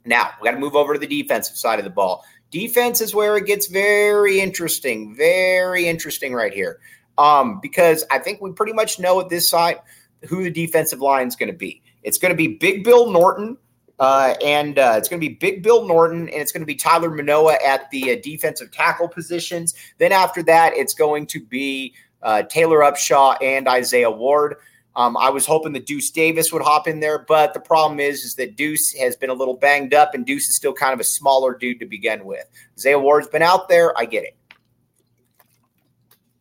now, 0.05 0.31
we 0.41 0.45
got 0.45 0.51
to 0.51 0.59
move 0.59 0.75
over 0.75 0.93
to 0.93 0.99
the 0.99 1.21
defensive 1.21 1.57
side 1.57 1.79
of 1.79 1.85
the 1.85 1.91
ball. 1.91 2.23
Defense 2.51 3.01
is 3.01 3.15
where 3.15 3.37
it 3.37 3.45
gets 3.45 3.67
very 3.67 4.39
interesting, 4.39 5.15
very 5.15 5.87
interesting 5.87 6.33
right 6.33 6.53
here. 6.53 6.79
Um, 7.17 7.59
because 7.61 8.05
I 8.11 8.19
think 8.19 8.41
we 8.41 8.51
pretty 8.51 8.73
much 8.73 8.99
know 8.99 9.19
at 9.19 9.29
this 9.29 9.49
side 9.49 9.79
who 10.27 10.43
the 10.43 10.51
defensive 10.51 11.01
line 11.01 11.27
is 11.27 11.35
going 11.35 11.51
to 11.51 11.57
be. 11.57 11.81
It's 12.03 12.17
going 12.17 12.31
to 12.31 12.37
be 12.37 12.47
Big 12.47 12.83
Bill 12.83 13.11
Norton 13.11 13.57
uh, 14.01 14.33
and 14.43 14.79
uh, 14.79 14.95
it's 14.97 15.07
going 15.07 15.21
to 15.21 15.27
be 15.27 15.35
Big 15.35 15.61
Bill 15.61 15.85
Norton 15.85 16.21
and 16.21 16.41
it's 16.41 16.51
going 16.51 16.61
to 16.61 16.65
be 16.65 16.75
Tyler 16.75 17.11
Manoa 17.11 17.57
at 17.63 17.89
the 17.91 18.11
uh, 18.11 18.15
defensive 18.23 18.71
tackle 18.71 19.07
positions. 19.07 19.75
Then 19.99 20.11
after 20.11 20.41
that, 20.43 20.73
it's 20.75 20.95
going 20.95 21.27
to 21.27 21.39
be 21.39 21.93
uh, 22.23 22.41
Taylor 22.43 22.79
Upshaw 22.79 23.37
and 23.41 23.67
Isaiah 23.67 24.09
Ward. 24.09 24.55
Um, 24.95 25.15
I 25.15 25.29
was 25.29 25.45
hoping 25.45 25.71
that 25.73 25.85
Deuce 25.85 26.09
Davis 26.09 26.51
would 26.51 26.61
hop 26.61 26.87
in 26.87 26.99
there, 26.99 27.19
but 27.19 27.53
the 27.53 27.61
problem 27.61 27.99
is, 27.99 28.25
is 28.25 28.35
that 28.35 28.57
Deuce 28.57 28.93
has 28.97 29.15
been 29.15 29.29
a 29.29 29.33
little 29.33 29.55
banged 29.55 29.93
up, 29.93 30.13
and 30.13 30.25
Deuce 30.25 30.49
is 30.49 30.55
still 30.55 30.73
kind 30.73 30.93
of 30.93 30.99
a 30.99 31.03
smaller 31.05 31.57
dude 31.57 31.79
to 31.79 31.85
begin 31.85 32.25
with. 32.25 32.45
Zay 32.77 32.95
Ward's 32.95 33.27
been 33.27 33.41
out 33.41 33.69
there. 33.69 33.97
I 33.97 34.05
get 34.05 34.25
it. 34.25 34.35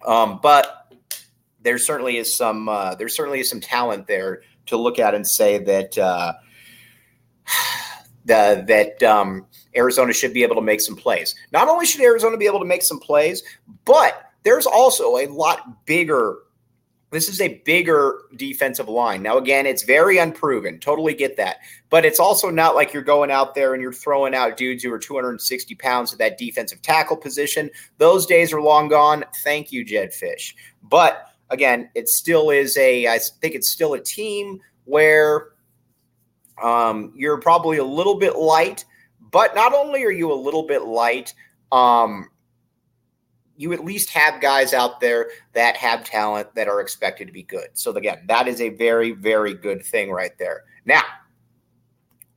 Um, 0.04 0.40
but 0.42 0.92
there 1.62 1.78
certainly 1.78 2.16
is 2.16 2.34
some 2.34 2.68
uh, 2.68 2.94
there 2.94 3.08
certainly 3.08 3.40
is 3.40 3.48
some 3.48 3.60
talent 3.60 4.06
there 4.06 4.42
to 4.66 4.76
look 4.76 4.98
at 4.98 5.14
and 5.14 5.26
say 5.26 5.58
that 5.58 5.98
uh, 5.98 6.32
the, 8.24 8.64
that 8.66 9.02
um, 9.02 9.46
Arizona 9.76 10.12
should 10.12 10.32
be 10.32 10.42
able 10.42 10.56
to 10.56 10.62
make 10.62 10.80
some 10.80 10.96
plays. 10.96 11.34
Not 11.52 11.68
only 11.68 11.86
should 11.86 12.00
Arizona 12.00 12.36
be 12.36 12.46
able 12.46 12.60
to 12.60 12.64
make 12.64 12.82
some 12.82 12.98
plays, 12.98 13.42
but 13.84 14.22
there's 14.42 14.66
also 14.66 15.18
a 15.18 15.26
lot 15.26 15.86
bigger. 15.86 16.38
This 17.10 17.28
is 17.28 17.40
a 17.40 17.60
bigger 17.64 18.22
defensive 18.36 18.88
line. 18.88 19.22
Now, 19.22 19.36
again, 19.36 19.66
it's 19.66 19.82
very 19.82 20.18
unproven. 20.18 20.78
Totally 20.78 21.12
get 21.12 21.36
that. 21.36 21.56
But 21.88 22.04
it's 22.04 22.20
also 22.20 22.50
not 22.50 22.76
like 22.76 22.92
you're 22.92 23.02
going 23.02 23.32
out 23.32 23.54
there 23.56 23.74
and 23.74 23.82
you're 23.82 23.92
throwing 23.92 24.34
out 24.34 24.56
dudes 24.56 24.84
who 24.84 24.92
are 24.92 24.98
260 24.98 25.74
pounds 25.74 26.12
at 26.12 26.20
that 26.20 26.38
defensive 26.38 26.80
tackle 26.82 27.16
position. 27.16 27.68
Those 27.98 28.26
days 28.26 28.52
are 28.52 28.62
long 28.62 28.88
gone. 28.88 29.24
Thank 29.42 29.72
you, 29.72 29.84
Jedd 29.84 30.10
Fisch. 30.12 30.54
But 30.84 31.26
again, 31.50 31.90
it 31.96 32.08
still 32.08 32.50
is 32.50 32.78
a, 32.78 33.08
I 33.08 33.18
think 33.18 33.56
it's 33.56 33.70
still 33.70 33.94
a 33.94 34.00
team 34.00 34.60
where 34.84 35.48
um, 36.62 37.12
you're 37.16 37.40
probably 37.40 37.78
a 37.78 37.84
little 37.84 38.18
bit 38.18 38.36
light, 38.36 38.84
but 39.32 39.56
not 39.56 39.74
only 39.74 40.04
are 40.04 40.12
you 40.12 40.32
a 40.32 40.34
little 40.34 40.62
bit 40.62 40.82
light, 40.82 41.34
um, 41.72 42.28
you 43.60 43.74
at 43.74 43.84
least 43.84 44.08
have 44.08 44.40
guys 44.40 44.72
out 44.72 45.00
there 45.00 45.28
that 45.52 45.76
have 45.76 46.02
talent 46.02 46.54
that 46.54 46.66
are 46.66 46.80
expected 46.80 47.26
to 47.26 47.32
be 47.32 47.42
good. 47.42 47.68
So 47.74 47.90
again, 47.92 48.24
that 48.26 48.48
is 48.48 48.60
a 48.60 48.70
very, 48.70 49.12
very 49.12 49.52
good 49.52 49.84
thing 49.84 50.10
right 50.10 50.36
there. 50.38 50.64
Now, 50.86 51.02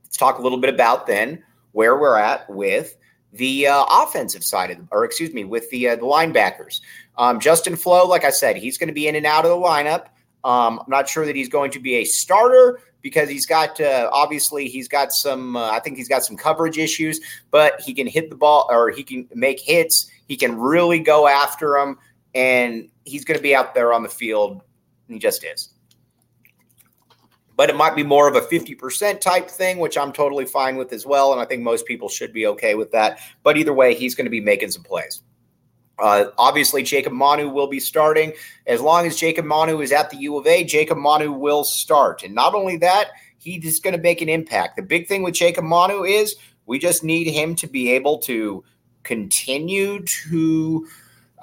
let's 0.02 0.18
talk 0.18 0.38
a 0.38 0.42
little 0.42 0.58
bit 0.58 0.72
about 0.72 1.06
then 1.06 1.42
where 1.72 1.98
we're 1.98 2.18
at 2.18 2.48
with 2.50 2.98
the 3.32 3.66
uh, 3.66 3.84
offensive 3.90 4.44
side 4.44 4.70
of, 4.70 4.78
or 4.90 5.06
excuse 5.06 5.32
me, 5.32 5.44
with 5.44 5.68
the 5.70 5.88
uh, 5.88 5.96
the 5.96 6.02
linebackers. 6.02 6.80
Um, 7.16 7.40
Justin 7.40 7.74
Flowe, 7.74 8.06
like 8.06 8.24
I 8.24 8.30
said, 8.30 8.56
he's 8.56 8.76
going 8.76 8.88
to 8.88 8.94
be 8.94 9.08
in 9.08 9.16
and 9.16 9.24
out 9.24 9.46
of 9.46 9.50
the 9.50 9.56
lineup. 9.56 10.08
Um, 10.44 10.78
I'm 10.80 10.90
not 10.90 11.08
sure 11.08 11.24
that 11.24 11.34
he's 11.34 11.48
going 11.48 11.70
to 11.70 11.80
be 11.80 11.94
a 11.94 12.04
starter, 12.04 12.80
because 13.04 13.28
he's 13.28 13.46
got 13.46 13.80
uh, 13.80 14.10
obviously 14.12 14.66
he's 14.66 14.88
got 14.88 15.12
some 15.12 15.54
uh, 15.56 15.70
I 15.70 15.78
think 15.78 15.96
he's 15.96 16.08
got 16.08 16.24
some 16.24 16.36
coverage 16.36 16.78
issues, 16.78 17.20
but 17.52 17.80
he 17.80 17.94
can 17.94 18.08
hit 18.08 18.30
the 18.30 18.36
ball 18.36 18.66
or 18.70 18.90
he 18.90 19.04
can 19.04 19.28
make 19.34 19.60
hits. 19.60 20.10
He 20.26 20.36
can 20.36 20.58
really 20.58 20.98
go 20.98 21.26
after 21.28 21.74
them, 21.78 21.98
and 22.34 22.88
he's 23.04 23.24
going 23.24 23.36
to 23.36 23.42
be 23.42 23.54
out 23.54 23.74
there 23.74 23.92
on 23.92 24.02
the 24.02 24.08
field. 24.08 24.62
He 25.08 25.18
just 25.18 25.44
is. 25.44 25.70
but 27.56 27.70
it 27.70 27.76
might 27.76 27.94
be 27.94 28.02
more 28.02 28.28
of 28.28 28.34
a 28.34 28.40
50% 28.40 29.20
type 29.20 29.48
thing, 29.48 29.78
which 29.78 29.96
I'm 29.96 30.12
totally 30.12 30.44
fine 30.44 30.76
with 30.76 30.92
as 30.92 31.06
well. 31.06 31.32
And 31.32 31.40
I 31.40 31.44
think 31.44 31.62
most 31.62 31.86
people 31.86 32.08
should 32.08 32.32
be 32.32 32.46
okay 32.48 32.74
with 32.74 32.90
that. 32.92 33.18
But 33.42 33.56
either 33.56 33.72
way, 33.72 33.94
he's 33.94 34.14
going 34.14 34.24
to 34.26 34.30
be 34.30 34.40
making 34.40 34.72
some 34.72 34.82
plays. 34.82 35.22
Uh, 35.98 36.26
obviously, 36.38 36.82
Jacob 36.82 37.12
Manu 37.12 37.48
will 37.48 37.68
be 37.68 37.78
starting. 37.78 38.32
As 38.66 38.80
long 38.80 39.06
as 39.06 39.16
Jacob 39.16 39.44
Manu 39.44 39.80
is 39.80 39.92
at 39.92 40.10
the 40.10 40.16
U 40.16 40.36
of 40.36 40.46
A, 40.46 40.64
Jacob 40.64 40.98
Manu 40.98 41.30
will 41.30 41.62
start. 41.62 42.24
And 42.24 42.34
not 42.34 42.54
only 42.54 42.76
that, 42.78 43.10
he's 43.38 43.78
going 43.78 43.94
to 43.94 44.02
make 44.02 44.20
an 44.20 44.28
impact. 44.28 44.74
The 44.74 44.82
big 44.82 45.06
thing 45.06 45.22
with 45.22 45.34
Jacob 45.34 45.64
Manu 45.64 46.02
is 46.02 46.34
we 46.66 46.80
just 46.80 47.04
need 47.04 47.30
him 47.30 47.54
to 47.56 47.68
be 47.68 47.92
able 47.92 48.18
to 48.20 48.64
continue 49.04 50.02
to 50.04 50.86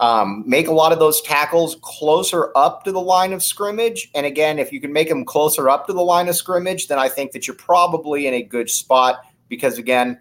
um, 0.01 0.43
make 0.47 0.67
a 0.67 0.73
lot 0.73 0.91
of 0.91 0.99
those 0.99 1.21
tackles 1.21 1.77
closer 1.81 2.51
up 2.57 2.83
to 2.83 2.91
the 2.91 2.99
line 2.99 3.33
of 3.33 3.43
scrimmage. 3.43 4.09
And 4.15 4.25
again, 4.25 4.57
if 4.57 4.71
you 4.73 4.81
can 4.81 4.91
make 4.91 5.07
them 5.07 5.23
closer 5.23 5.69
up 5.69 5.85
to 5.87 5.93
the 5.93 6.01
line 6.01 6.27
of 6.27 6.35
scrimmage, 6.35 6.87
then 6.87 6.97
I 6.97 7.07
think 7.07 7.31
that 7.33 7.47
you're 7.47 7.55
probably 7.55 8.25
in 8.25 8.33
a 8.33 8.41
good 8.41 8.69
spot 8.69 9.21
because 9.47 9.77
again, 9.77 10.19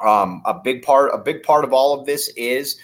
um, 0.00 0.42
a 0.46 0.54
big 0.54 0.82
part 0.82 1.14
a 1.14 1.18
big 1.18 1.42
part 1.42 1.64
of 1.64 1.72
all 1.72 1.98
of 1.98 2.06
this 2.06 2.28
is 2.30 2.78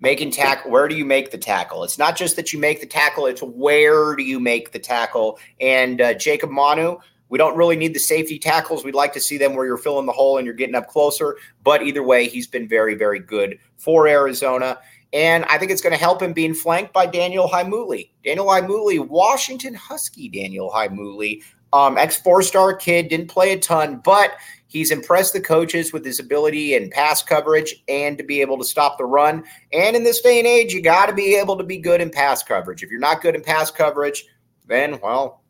making 0.00 0.30
tackle. 0.30 0.70
Where 0.70 0.88
do 0.88 0.96
you 0.96 1.04
make 1.04 1.30
the 1.30 1.38
tackle? 1.38 1.84
It's 1.84 1.98
not 1.98 2.16
just 2.16 2.36
that 2.36 2.52
you 2.52 2.58
make 2.58 2.80
the 2.80 2.86
tackle; 2.86 3.26
it's 3.26 3.42
where 3.42 4.16
do 4.16 4.22
you 4.22 4.40
make 4.40 4.72
the 4.72 4.78
tackle. 4.78 5.38
And 5.60 6.00
uh, 6.00 6.14
Jacob 6.14 6.50
Manu, 6.50 6.96
we 7.34 7.38
don't 7.38 7.56
really 7.56 7.74
need 7.74 7.92
the 7.92 7.98
safety 7.98 8.38
tackles. 8.38 8.84
We'd 8.84 8.94
like 8.94 9.12
to 9.14 9.20
see 9.20 9.38
them 9.38 9.56
where 9.56 9.66
you're 9.66 9.76
filling 9.76 10.06
the 10.06 10.12
hole 10.12 10.38
and 10.38 10.46
you're 10.46 10.54
getting 10.54 10.76
up 10.76 10.86
closer. 10.86 11.36
But 11.64 11.82
either 11.82 12.00
way, 12.00 12.28
he's 12.28 12.46
been 12.46 12.68
very, 12.68 12.94
very 12.94 13.18
good 13.18 13.58
for 13.76 14.06
Arizona. 14.06 14.78
And 15.12 15.44
I 15.46 15.58
think 15.58 15.72
it's 15.72 15.82
going 15.82 15.94
to 15.94 15.98
help 15.98 16.22
him 16.22 16.32
being 16.32 16.54
flanked 16.54 16.92
by 16.92 17.06
Daniel 17.06 17.48
Heimuli. 17.48 18.10
Daniel 18.24 18.46
Heimuli, 18.46 19.04
Washington 19.04 19.74
Husky 19.74 20.28
Daniel 20.28 20.70
Heimuli, 20.70 21.42
um, 21.72 21.98
ex 21.98 22.16
four 22.16 22.40
star 22.40 22.72
kid, 22.72 23.08
didn't 23.08 23.26
play 23.26 23.50
a 23.50 23.58
ton, 23.58 24.00
but 24.04 24.34
he's 24.68 24.92
impressed 24.92 25.32
the 25.32 25.40
coaches 25.40 25.92
with 25.92 26.04
his 26.04 26.20
ability 26.20 26.76
and 26.76 26.92
pass 26.92 27.20
coverage 27.20 27.82
and 27.88 28.16
to 28.16 28.22
be 28.22 28.42
able 28.42 28.58
to 28.58 28.64
stop 28.64 28.96
the 28.96 29.06
run. 29.06 29.42
And 29.72 29.96
in 29.96 30.04
this 30.04 30.20
day 30.20 30.38
and 30.38 30.46
age, 30.46 30.72
you 30.72 30.80
got 30.80 31.06
to 31.06 31.12
be 31.12 31.34
able 31.34 31.56
to 31.56 31.64
be 31.64 31.78
good 31.78 32.00
in 32.00 32.10
pass 32.10 32.44
coverage. 32.44 32.84
If 32.84 32.92
you're 32.92 33.00
not 33.00 33.22
good 33.22 33.34
in 33.34 33.42
pass 33.42 33.72
coverage, 33.72 34.24
then, 34.68 35.00
well, 35.02 35.43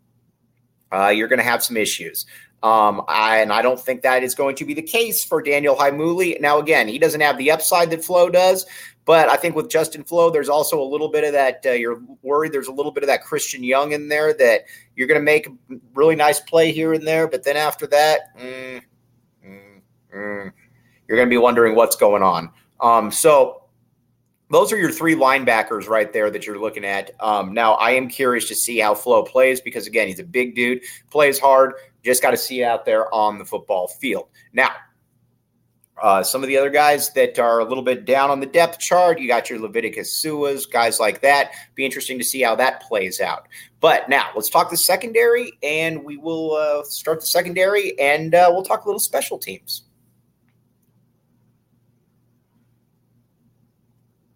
uh, 0.93 1.09
you're 1.09 1.29
going 1.29 1.39
to 1.39 1.45
have 1.45 1.63
some 1.63 1.77
issues. 1.77 2.27
Um, 2.63 3.03
I, 3.09 3.39
and 3.39 3.53
I 3.53 3.61
don't 3.61 3.79
think 3.79 4.01
that 4.03 4.23
is 4.23 4.35
going 4.35 4.57
to 4.57 4.65
be 4.65 4.73
the 4.73 4.83
case 4.83 5.23
for 5.23 5.43
Daniel 5.43 5.77
Heimuli. 5.77 6.41
Now, 6.41 6.59
again, 6.59 6.89
he 6.89 6.99
doesn't 6.99 7.21
have 7.21 7.37
the 7.37 7.51
upside 7.51 7.91
that 7.91 8.03
Flowe 8.03 8.31
does, 8.31 8.65
but 9.05 9.29
I 9.29 9.37
think 9.37 9.55
with 9.55 9.69
Justin 9.69 10.03
Flowe, 10.03 10.31
there's 10.31 10.49
also 10.49 10.81
a 10.81 10.83
little 10.83 11.09
bit 11.09 11.25
of 11.25 11.33
that. 11.33 11.63
Uh, 11.67 11.73
you're 11.73 12.01
worried 12.23 12.53
there's 12.53 12.69
a 12.69 12.73
little 12.73 12.91
bit 12.91 13.03
of 13.03 13.09
that 13.09 13.23
Christian 13.23 13.63
Young 13.63 13.93
in 13.93 14.09
there 14.09 14.33
that 14.33 14.63
you're 14.97 15.07
going 15.07 15.21
to 15.21 15.25
make 15.25 15.47
a 15.47 15.51
really 15.95 16.17
nice 16.17 16.41
play 16.41 16.73
here 16.73 16.95
and 16.95 17.07
there, 17.07 17.29
but 17.29 17.45
then 17.45 17.59
after 17.59 17.87
that, 17.89 18.35
mm, 18.39 18.81
mm, 19.47 19.81
mm, 20.17 20.53
you're 21.07 21.19
going 21.19 21.29
to 21.29 21.31
be 21.31 21.37
wondering 21.37 21.75
what's 21.75 21.97
going 21.97 22.23
on. 22.23 22.51
Um, 22.81 23.11
so 23.11 23.64
those 24.55 24.73
are 24.73 24.77
your 24.77 24.93
three 24.93 25.17
linebackers 25.17 25.89
right 25.89 26.13
there 26.13 26.31
that 26.31 26.47
you're 26.47 26.61
looking 26.61 26.85
at. 26.85 27.11
Um, 27.19 27.53
now, 27.53 27.75
I 27.75 27.91
am 27.91 28.09
curious 28.09 28.47
to 28.49 28.55
see 28.55 28.79
how 28.79 28.95
Flowe 28.95 29.25
plays 29.25 29.61
because, 29.61 29.89
again, 29.89 30.07
he's 30.07 30.21
a 30.21 30.25
big 30.25 30.55
dude, 30.55 30.83
plays 31.11 31.41
hard. 31.41 31.75
Just 32.05 32.23
got 32.23 32.31
to 32.31 32.37
see 32.37 32.61
it 32.61 32.65
out 32.65 32.85
there 32.85 33.13
on 33.13 33.39
the 33.39 33.45
football 33.45 33.89
field. 33.89 34.29
Now, 34.53 34.71
uh, 36.01 36.23
some 36.23 36.43
of 36.43 36.49
the 36.49 36.57
other 36.57 36.71
guys 36.71 37.13
that 37.15 37.39
are 37.39 37.59
a 37.59 37.65
little 37.65 37.83
bit 37.83 38.05
down 38.05 38.31
on 38.31 38.39
the 38.39 38.47
depth 38.47 38.79
chart, 38.79 39.19
you 39.19 39.27
got 39.27 39.51
your 39.51 39.59
Leviticus 39.59 40.17
Suas, 40.17 40.67
guys 40.67 41.01
like 41.01 41.21
that. 41.23 41.53
Be 41.75 41.85
interesting 41.85 42.19
to 42.19 42.25
see 42.25 42.43
how 42.43 42.55
that 42.55 42.83
plays 42.83 43.21
out. 43.21 43.49
But 43.81 44.09
now 44.09 44.31
let's 44.37 44.51
talk 44.51 44.71
the 44.71 44.77
secondary, 44.77 45.53
and 45.63 46.05
we 46.05 46.17
will 46.17 46.55
uh, 46.55 46.85
start 46.85 47.21
the 47.21 47.27
secondary, 47.27 47.99
and 47.99 48.35
uh, 48.35 48.51
we'll 48.53 48.63
talk 48.63 48.85
a 48.85 48.87
little 48.87 49.01
special 49.01 49.39
teams. 49.39 49.85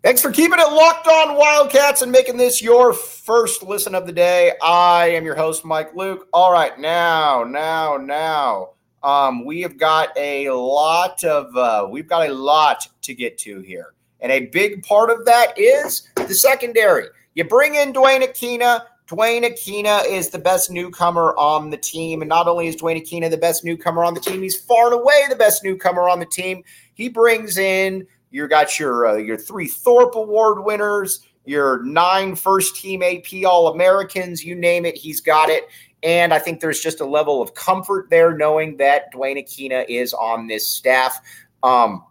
Thanks 0.09 0.23
for 0.23 0.33
keeping 0.33 0.59
it 0.59 0.73
locked 0.73 1.07
on 1.07 1.37
Wildcats 1.37 2.01
and 2.01 2.11
making 2.11 2.39
this 2.39 2.63
your 2.63 2.95
first 2.95 3.63
listen 3.63 3.95
of 3.95 4.07
the 4.07 4.13
day. 4.13 4.55
I 4.63 5.09
am 5.09 5.27
your 5.27 5.35
host, 5.35 5.67
Mike 5.67 5.95
Luke. 5.95 6.29
All 6.33 6.51
right, 6.51 6.79
now, 6.79 7.45
now, 7.45 7.99
now, 7.99 8.71
um, 9.03 9.45
we 9.45 9.61
have 9.61 9.77
got 9.77 10.09
a 10.17 10.49
lot 10.49 11.23
of 11.25 11.55
uh, 11.55 11.87
we've 11.91 12.09
got 12.09 12.27
a 12.27 12.33
lot 12.33 12.89
to 13.03 13.15
get 13.15 13.37
to 13.41 13.61
here, 13.61 13.93
and 14.23 14.33
a 14.33 14.47
big 14.47 14.83
part 14.83 15.11
of 15.11 15.27
that 15.27 15.53
is 15.59 16.09
the 16.17 16.33
secondary. 16.33 17.05
You 17.35 17.45
bring 17.45 17.75
in 17.75 17.93
Duane 17.93 18.23
Akina. 18.23 18.85
Duane 19.09 19.43
Akina 19.43 20.07
is 20.07 20.31
the 20.31 20.39
best 20.39 20.71
newcomer 20.71 21.37
on 21.37 21.69
the 21.69 21.77
team, 21.77 22.23
and 22.23 22.31
not 22.31 22.49
only 22.49 22.67
is 22.67 22.77
Duane 22.77 22.99
Akina 22.99 23.31
the 23.31 23.37
best 23.37 23.63
newcomer 23.63 24.05
on 24.05 24.15
the 24.15 24.21
team, 24.21 24.41
he's 24.41 24.57
far 24.57 24.87
and 24.87 25.03
away 25.03 25.25
the 25.29 25.37
best 25.37 25.63
newcomer 25.63 26.09
on 26.09 26.19
the 26.19 26.25
team. 26.25 26.65
He 26.95 27.11
brings 27.11 27.59
in 27.59 28.07
you 28.31 28.47
got 28.49 28.79
your 28.79 29.07
uh, 29.07 29.17
your 29.17 29.37
three 29.37 29.69
Thorpe 29.69 30.15
Award 30.15 30.65
winners, 30.65 31.27
your 31.45 31.83
nine 31.85 32.37
first 32.37 32.77
team 32.77 33.03
AP 33.03 33.45
All 33.45 33.69
Americans, 33.69 34.45
you 34.45 34.55
name 34.55 34.85
it, 34.85 34.97
he's 34.97 35.21
got 35.21 35.49
it. 35.49 35.69
And 36.03 36.33
I 36.33 36.39
think 36.39 36.61
there's 36.61 36.81
just 36.81 37.01
a 37.01 37.07
level 37.07 37.43
of 37.43 37.55
comfort 37.55 38.09
there 38.11 38.37
knowing 38.37 38.77
that 38.77 39.11
Duane 39.11 39.37
Akina 39.37 39.85
is 39.89 40.13
on 40.15 40.47
this 40.47 40.77
staff. 40.77 41.21
Um, 41.63 42.05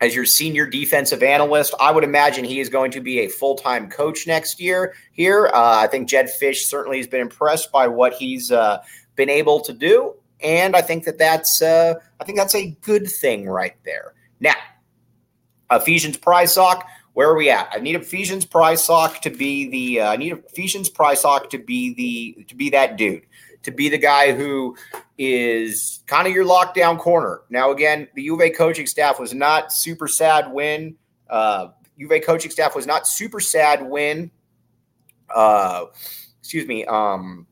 as 0.00 0.16
your 0.16 0.24
senior 0.24 0.66
defensive 0.66 1.22
analyst, 1.22 1.74
I 1.78 1.92
would 1.92 2.02
imagine 2.02 2.44
he 2.44 2.58
is 2.58 2.68
going 2.68 2.90
to 2.90 3.00
be 3.00 3.20
a 3.20 3.28
full 3.28 3.54
time 3.54 3.88
coach 3.88 4.26
next 4.26 4.60
year 4.60 4.94
here. 5.12 5.46
Uh, 5.54 5.76
I 5.76 5.86
think 5.86 6.08
Jedd 6.08 6.28
Fisch 6.40 6.62
certainly 6.62 6.96
has 6.96 7.06
been 7.06 7.20
impressed 7.20 7.70
by 7.70 7.86
what 7.86 8.14
he's 8.14 8.50
uh, 8.50 8.78
been 9.14 9.30
able 9.30 9.60
to 9.60 9.72
do. 9.72 10.14
And 10.42 10.74
I 10.74 10.82
think 10.82 11.04
that 11.04 11.18
that's 11.18 11.62
uh, 11.62 11.94
I 12.20 12.24
think 12.24 12.36
that's 12.36 12.56
a 12.56 12.76
good 12.80 13.08
thing 13.08 13.46
right 13.46 13.76
there. 13.84 14.14
Now, 14.40 14.54
Ephesians 15.76 16.16
Prysock. 16.16 16.84
where 17.14 17.28
are 17.28 17.36
we 17.36 17.50
at? 17.50 17.68
I 17.72 17.78
need 17.78 17.94
Ephesians 17.94 18.46
Prysock 18.46 19.20
to 19.20 19.30
be 19.30 19.68
the 19.68 20.00
uh, 20.00 20.12
I 20.12 20.16
need 20.16 20.32
Ephesians 20.32 20.90
Prysock 20.90 21.50
to 21.50 21.58
be 21.58 21.94
the 21.94 22.44
to 22.44 22.54
be 22.54 22.70
that 22.70 22.96
dude, 22.96 23.22
to 23.62 23.70
be 23.70 23.88
the 23.88 23.98
guy 23.98 24.32
who 24.32 24.76
is 25.18 26.02
kind 26.06 26.26
of 26.26 26.32
your 26.32 26.44
lockdown 26.44 26.98
corner. 26.98 27.42
Now 27.50 27.70
again, 27.70 28.08
the 28.14 28.22
UVA 28.22 28.50
coaching 28.50 28.86
staff 28.86 29.20
was 29.20 29.34
not 29.34 29.72
super 29.72 30.08
sad 30.08 30.50
when 30.52 30.96
uh, 31.28 31.68
U 31.96 32.06
of 32.06 32.12
A 32.12 32.20
coaching 32.20 32.50
staff 32.50 32.74
was 32.74 32.86
not 32.86 33.06
super 33.06 33.40
sad 33.40 33.82
when 33.82 34.30
uh, 35.34 35.86
excuse 36.40 36.66
me, 36.66 36.84
um 36.86 37.46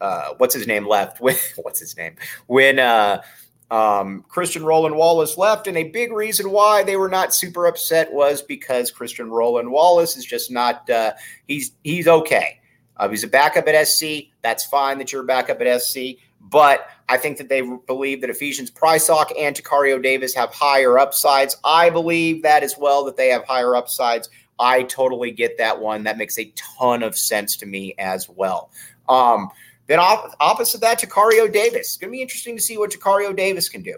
uh, 0.00 0.34
what's 0.36 0.54
his 0.54 0.66
name 0.66 0.86
left? 0.86 1.20
With 1.20 1.52
what's 1.62 1.80
his 1.80 1.96
name? 1.96 2.16
When 2.46 2.78
uh 2.78 3.22
um, 3.70 4.24
Christian 4.28 4.64
Roland 4.64 4.96
Wallace 4.96 5.38
left, 5.38 5.66
and 5.66 5.76
a 5.76 5.84
big 5.84 6.12
reason 6.12 6.50
why 6.50 6.82
they 6.82 6.96
were 6.96 7.08
not 7.08 7.34
super 7.34 7.66
upset 7.66 8.12
was 8.12 8.42
because 8.42 8.90
Christian 8.90 9.30
Roland 9.30 9.70
Wallace 9.70 10.16
is 10.16 10.24
just 10.24 10.50
not 10.50 10.88
uh, 10.90 11.12
he's 11.48 11.72
he's 11.82 12.06
okay. 12.06 12.60
Uh, 12.96 13.08
he's 13.08 13.24
a 13.24 13.28
backup 13.28 13.66
at 13.66 13.88
SC. 13.88 14.28
That's 14.42 14.64
fine 14.66 14.98
that 14.98 15.12
you're 15.12 15.22
a 15.22 15.26
backup 15.26 15.60
at 15.60 15.82
SC, 15.82 15.98
but 16.40 16.86
I 17.08 17.16
think 17.16 17.38
that 17.38 17.48
they 17.48 17.62
believe 17.86 18.20
that 18.20 18.30
Ephesians 18.30 18.70
Prysock 18.70 19.32
and 19.38 19.56
Tacario 19.56 20.00
Davis 20.00 20.34
have 20.34 20.50
higher 20.52 20.98
upsides. 20.98 21.56
I 21.64 21.90
believe 21.90 22.42
that 22.42 22.62
as 22.62 22.76
well 22.78 23.04
that 23.06 23.16
they 23.16 23.28
have 23.28 23.44
higher 23.44 23.74
upsides. 23.74 24.28
I 24.58 24.84
totally 24.84 25.32
get 25.32 25.58
that 25.58 25.80
one. 25.80 26.04
That 26.04 26.18
makes 26.18 26.38
a 26.38 26.52
ton 26.54 27.02
of 27.02 27.16
sense 27.16 27.56
to 27.56 27.66
me 27.66 27.94
as 27.98 28.28
well. 28.28 28.70
Um, 29.08 29.50
then 29.86 29.98
op- 29.98 30.34
opposite 30.40 30.80
that, 30.80 31.00
Tacario 31.00 31.52
Davis. 31.52 31.80
It's 31.80 31.96
going 31.96 32.10
to 32.10 32.16
be 32.16 32.22
interesting 32.22 32.56
to 32.56 32.62
see 32.62 32.78
what 32.78 32.90
Tacario 32.90 33.34
Davis 33.36 33.68
can 33.68 33.82
do. 33.82 33.96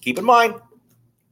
Keep 0.00 0.18
in 0.18 0.24
mind, 0.24 0.54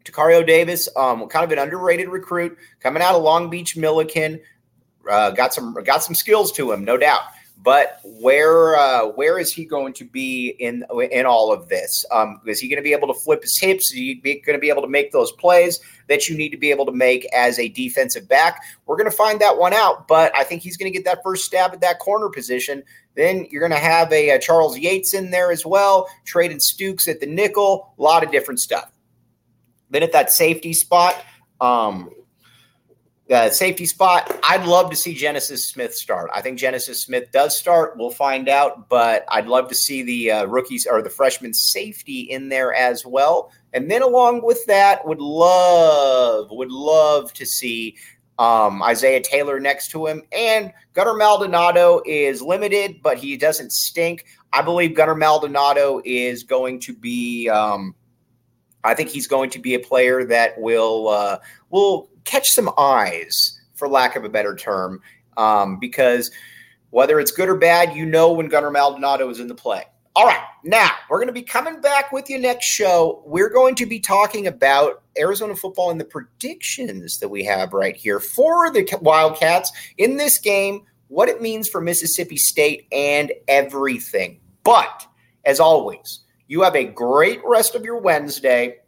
Tacario 0.05 0.46
Davis, 0.46 0.88
um, 0.96 1.27
kind 1.29 1.44
of 1.44 1.53
an 1.53 1.59
underrated 1.59 2.09
recruit 2.09 2.57
coming 2.81 3.03
out 3.03 3.14
of 3.14 3.23
Long 3.23 3.51
Beach 3.51 3.77
Millikan, 3.77 4.40
Uh, 5.09 5.31
got 5.31 5.55
some 5.55 5.75
got 5.85 6.03
some 6.03 6.14
skills 6.14 6.53
to 6.53 6.70
him, 6.70 6.85
no 6.85 6.96
doubt. 6.96 7.23
But 7.62 8.01
where 8.05 8.77
uh, 8.77 9.09
where 9.09 9.38
is 9.38 9.53
he 9.53 9.66
going 9.66 9.92
to 9.94 10.05
be 10.05 10.57
in 10.59 10.85
in 11.11 11.27
all 11.27 11.53
of 11.53 11.68
this? 11.68 12.07
Um, 12.11 12.40
is 12.46 12.59
he 12.59 12.68
going 12.68 12.79
to 12.79 12.83
be 12.83 12.92
able 12.92 13.12
to 13.12 13.20
flip 13.20 13.42
his 13.42 13.59
hips? 13.59 13.92
Is 13.92 13.99
he 13.99 14.14
going 14.14 14.57
to 14.57 14.59
be 14.59 14.70
able 14.70 14.81
to 14.81 14.88
make 14.88 15.12
those 15.12 15.31
plays 15.33 15.79
that 16.09 16.27
you 16.27 16.37
need 16.37 16.51
to 16.51 16.57
be 16.57 16.70
able 16.70 16.87
to 16.87 16.92
make 16.92 17.27
as 17.35 17.59
a 17.59 17.68
defensive 17.68 18.27
back? 18.29 18.62
We're 18.87 18.96
going 18.96 19.11
to 19.11 19.16
find 19.16 19.40
that 19.40 19.59
one 19.59 19.75
out. 19.75 20.09
But 20.09 20.35
I 20.35 20.42
think 20.44 20.62
he's 20.62 20.79
going 20.79 20.90
to 20.90 20.96
get 20.96 21.05
that 21.05 21.23
first 21.23 21.44
stab 21.44 21.75
at 21.75 21.83
that 21.83 21.99
corner 21.99 22.31
position. 22.31 22.83
Then 23.14 23.46
you're 23.51 23.61
going 23.66 23.79
to 23.79 23.87
have 23.87 24.11
a, 24.11 24.31
a 24.31 24.38
Charles 24.38 24.79
Yates 24.79 25.12
in 25.12 25.31
there 25.31 25.53
as 25.53 25.66
well, 25.66 26.09
Treydan 26.27 26.62
Stukes 26.62 27.09
at 27.09 27.20
the 27.20 27.27
nickel, 27.27 27.92
a 27.99 28.03
lot 28.03 28.25
of 28.25 28.31
different 28.31 28.61
stuff. 28.61 28.90
Then 29.90 30.03
at 30.03 30.12
that 30.12 30.33
safety 30.33 30.73
spot, 30.73 31.23
um, 31.61 32.11
uh, 33.30 33.50
safety 33.50 33.86
spot, 33.86 34.38
I'd 34.42 34.66
love 34.66 34.90
to 34.90 34.96
see 34.96 35.14
Genesis 35.14 35.68
Smith 35.68 35.94
start. 35.94 36.30
I 36.34 36.40
think 36.40 36.58
Genesis 36.58 37.02
Smith 37.02 37.30
does 37.30 37.56
start. 37.56 37.96
We'll 37.96 38.10
find 38.10 38.48
out, 38.48 38.88
but 38.88 39.24
I'd 39.28 39.46
love 39.46 39.68
to 39.68 39.74
see 39.74 40.02
the 40.02 40.30
uh, 40.32 40.44
rookies 40.46 40.86
or 40.86 41.00
the 41.00 41.10
freshman 41.10 41.54
safety 41.54 42.20
in 42.20 42.48
there 42.48 42.74
as 42.74 43.06
well. 43.06 43.52
And 43.72 43.90
then 43.90 44.02
along 44.02 44.42
with 44.44 44.64
that, 44.66 45.06
would 45.06 45.20
love 45.20 46.50
would 46.50 46.72
love 46.72 47.32
to 47.34 47.46
see 47.46 47.96
um, 48.38 48.82
Isaiah 48.82 49.22
Taylor 49.22 49.60
next 49.60 49.90
to 49.92 50.06
him, 50.06 50.22
and 50.32 50.72
Gunnar 50.94 51.14
Maldonado 51.14 52.02
is 52.04 52.42
limited, 52.42 53.00
but 53.02 53.18
he 53.18 53.36
doesn't 53.36 53.70
stink. 53.70 54.24
I 54.52 54.62
believe 54.62 54.96
Gunnar 54.96 55.14
Maldonado 55.14 56.00
is 56.04 56.42
going 56.42 56.80
to 56.80 56.94
be. 56.94 57.48
Um, 57.48 57.94
I 58.84 58.94
think 58.94 59.10
he's 59.10 59.26
going 59.26 59.50
to 59.50 59.58
be 59.58 59.74
a 59.74 59.80
player 59.80 60.24
that 60.24 60.58
will 60.58 61.08
uh, 61.08 61.38
will 61.70 62.08
catch 62.24 62.50
some 62.50 62.70
eyes, 62.78 63.60
for 63.74 63.88
lack 63.88 64.16
of 64.16 64.24
a 64.24 64.28
better 64.28 64.54
term, 64.54 65.00
um, 65.36 65.78
because 65.78 66.30
whether 66.90 67.20
it's 67.20 67.30
good 67.30 67.48
or 67.48 67.56
bad, 67.56 67.96
you 67.96 68.04
know 68.04 68.32
when 68.32 68.48
Gunnar 68.48 68.70
Maldonado 68.70 69.28
is 69.30 69.40
in 69.40 69.48
the 69.48 69.54
play. 69.54 69.84
All 70.16 70.26
right, 70.26 70.42
now 70.64 70.90
we're 71.08 71.18
going 71.18 71.28
to 71.28 71.32
be 71.32 71.42
coming 71.42 71.80
back 71.80 72.10
with 72.10 72.28
you 72.28 72.38
next 72.38 72.66
show. 72.66 73.22
We're 73.24 73.48
going 73.48 73.76
to 73.76 73.86
be 73.86 74.00
talking 74.00 74.48
about 74.48 75.02
Arizona 75.16 75.54
football 75.54 75.92
and 75.92 76.00
the 76.00 76.04
predictions 76.04 77.18
that 77.20 77.28
we 77.28 77.44
have 77.44 77.72
right 77.72 77.96
here 77.96 78.18
for 78.18 78.72
the 78.72 78.86
Wildcats 79.00 79.70
in 79.98 80.16
this 80.16 80.38
game, 80.38 80.82
what 81.08 81.28
it 81.28 81.40
means 81.40 81.68
for 81.68 81.80
Mississippi 81.80 82.36
State, 82.36 82.88
and 82.90 83.32
everything. 83.46 84.40
But 84.64 85.06
as 85.44 85.60
always, 85.60 86.20
you 86.50 86.62
have 86.62 86.74
a 86.74 86.82
great 86.84 87.40
rest 87.44 87.76
of 87.76 87.84
your 87.84 88.00
Wednesday. 88.00 88.78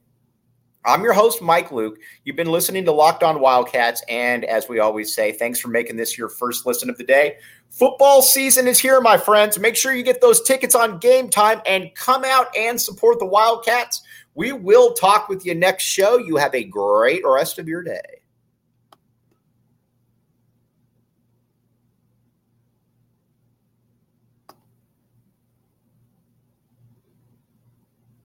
I'm 0.84 1.04
your 1.04 1.12
host, 1.12 1.40
Mike 1.40 1.70
Luke. 1.70 1.96
You've 2.24 2.34
been 2.34 2.50
listening 2.50 2.84
to 2.86 2.92
Locked 2.92 3.22
On 3.22 3.40
Wildcats. 3.40 4.02
And 4.08 4.44
as 4.44 4.68
we 4.68 4.80
always 4.80 5.14
say, 5.14 5.30
thanks 5.30 5.60
for 5.60 5.68
making 5.68 5.94
this 5.94 6.18
your 6.18 6.28
first 6.28 6.66
listen 6.66 6.90
of 6.90 6.98
the 6.98 7.04
day. 7.04 7.36
Football 7.70 8.20
season 8.20 8.66
is 8.66 8.80
here, 8.80 9.00
my 9.00 9.16
friends. 9.16 9.60
Make 9.60 9.76
sure 9.76 9.94
you 9.94 10.02
get 10.02 10.20
those 10.20 10.42
tickets 10.42 10.74
on 10.74 10.98
game 10.98 11.30
time 11.30 11.62
and 11.64 11.94
come 11.94 12.24
out 12.24 12.48
and 12.56 12.80
support 12.80 13.20
the 13.20 13.26
Wildcats. 13.26 14.02
We 14.34 14.50
will 14.50 14.94
talk 14.94 15.28
with 15.28 15.46
you 15.46 15.54
next 15.54 15.84
show. 15.84 16.18
You 16.18 16.38
have 16.38 16.56
a 16.56 16.64
great 16.64 17.22
rest 17.24 17.60
of 17.60 17.68
your 17.68 17.84
day. 17.84 18.21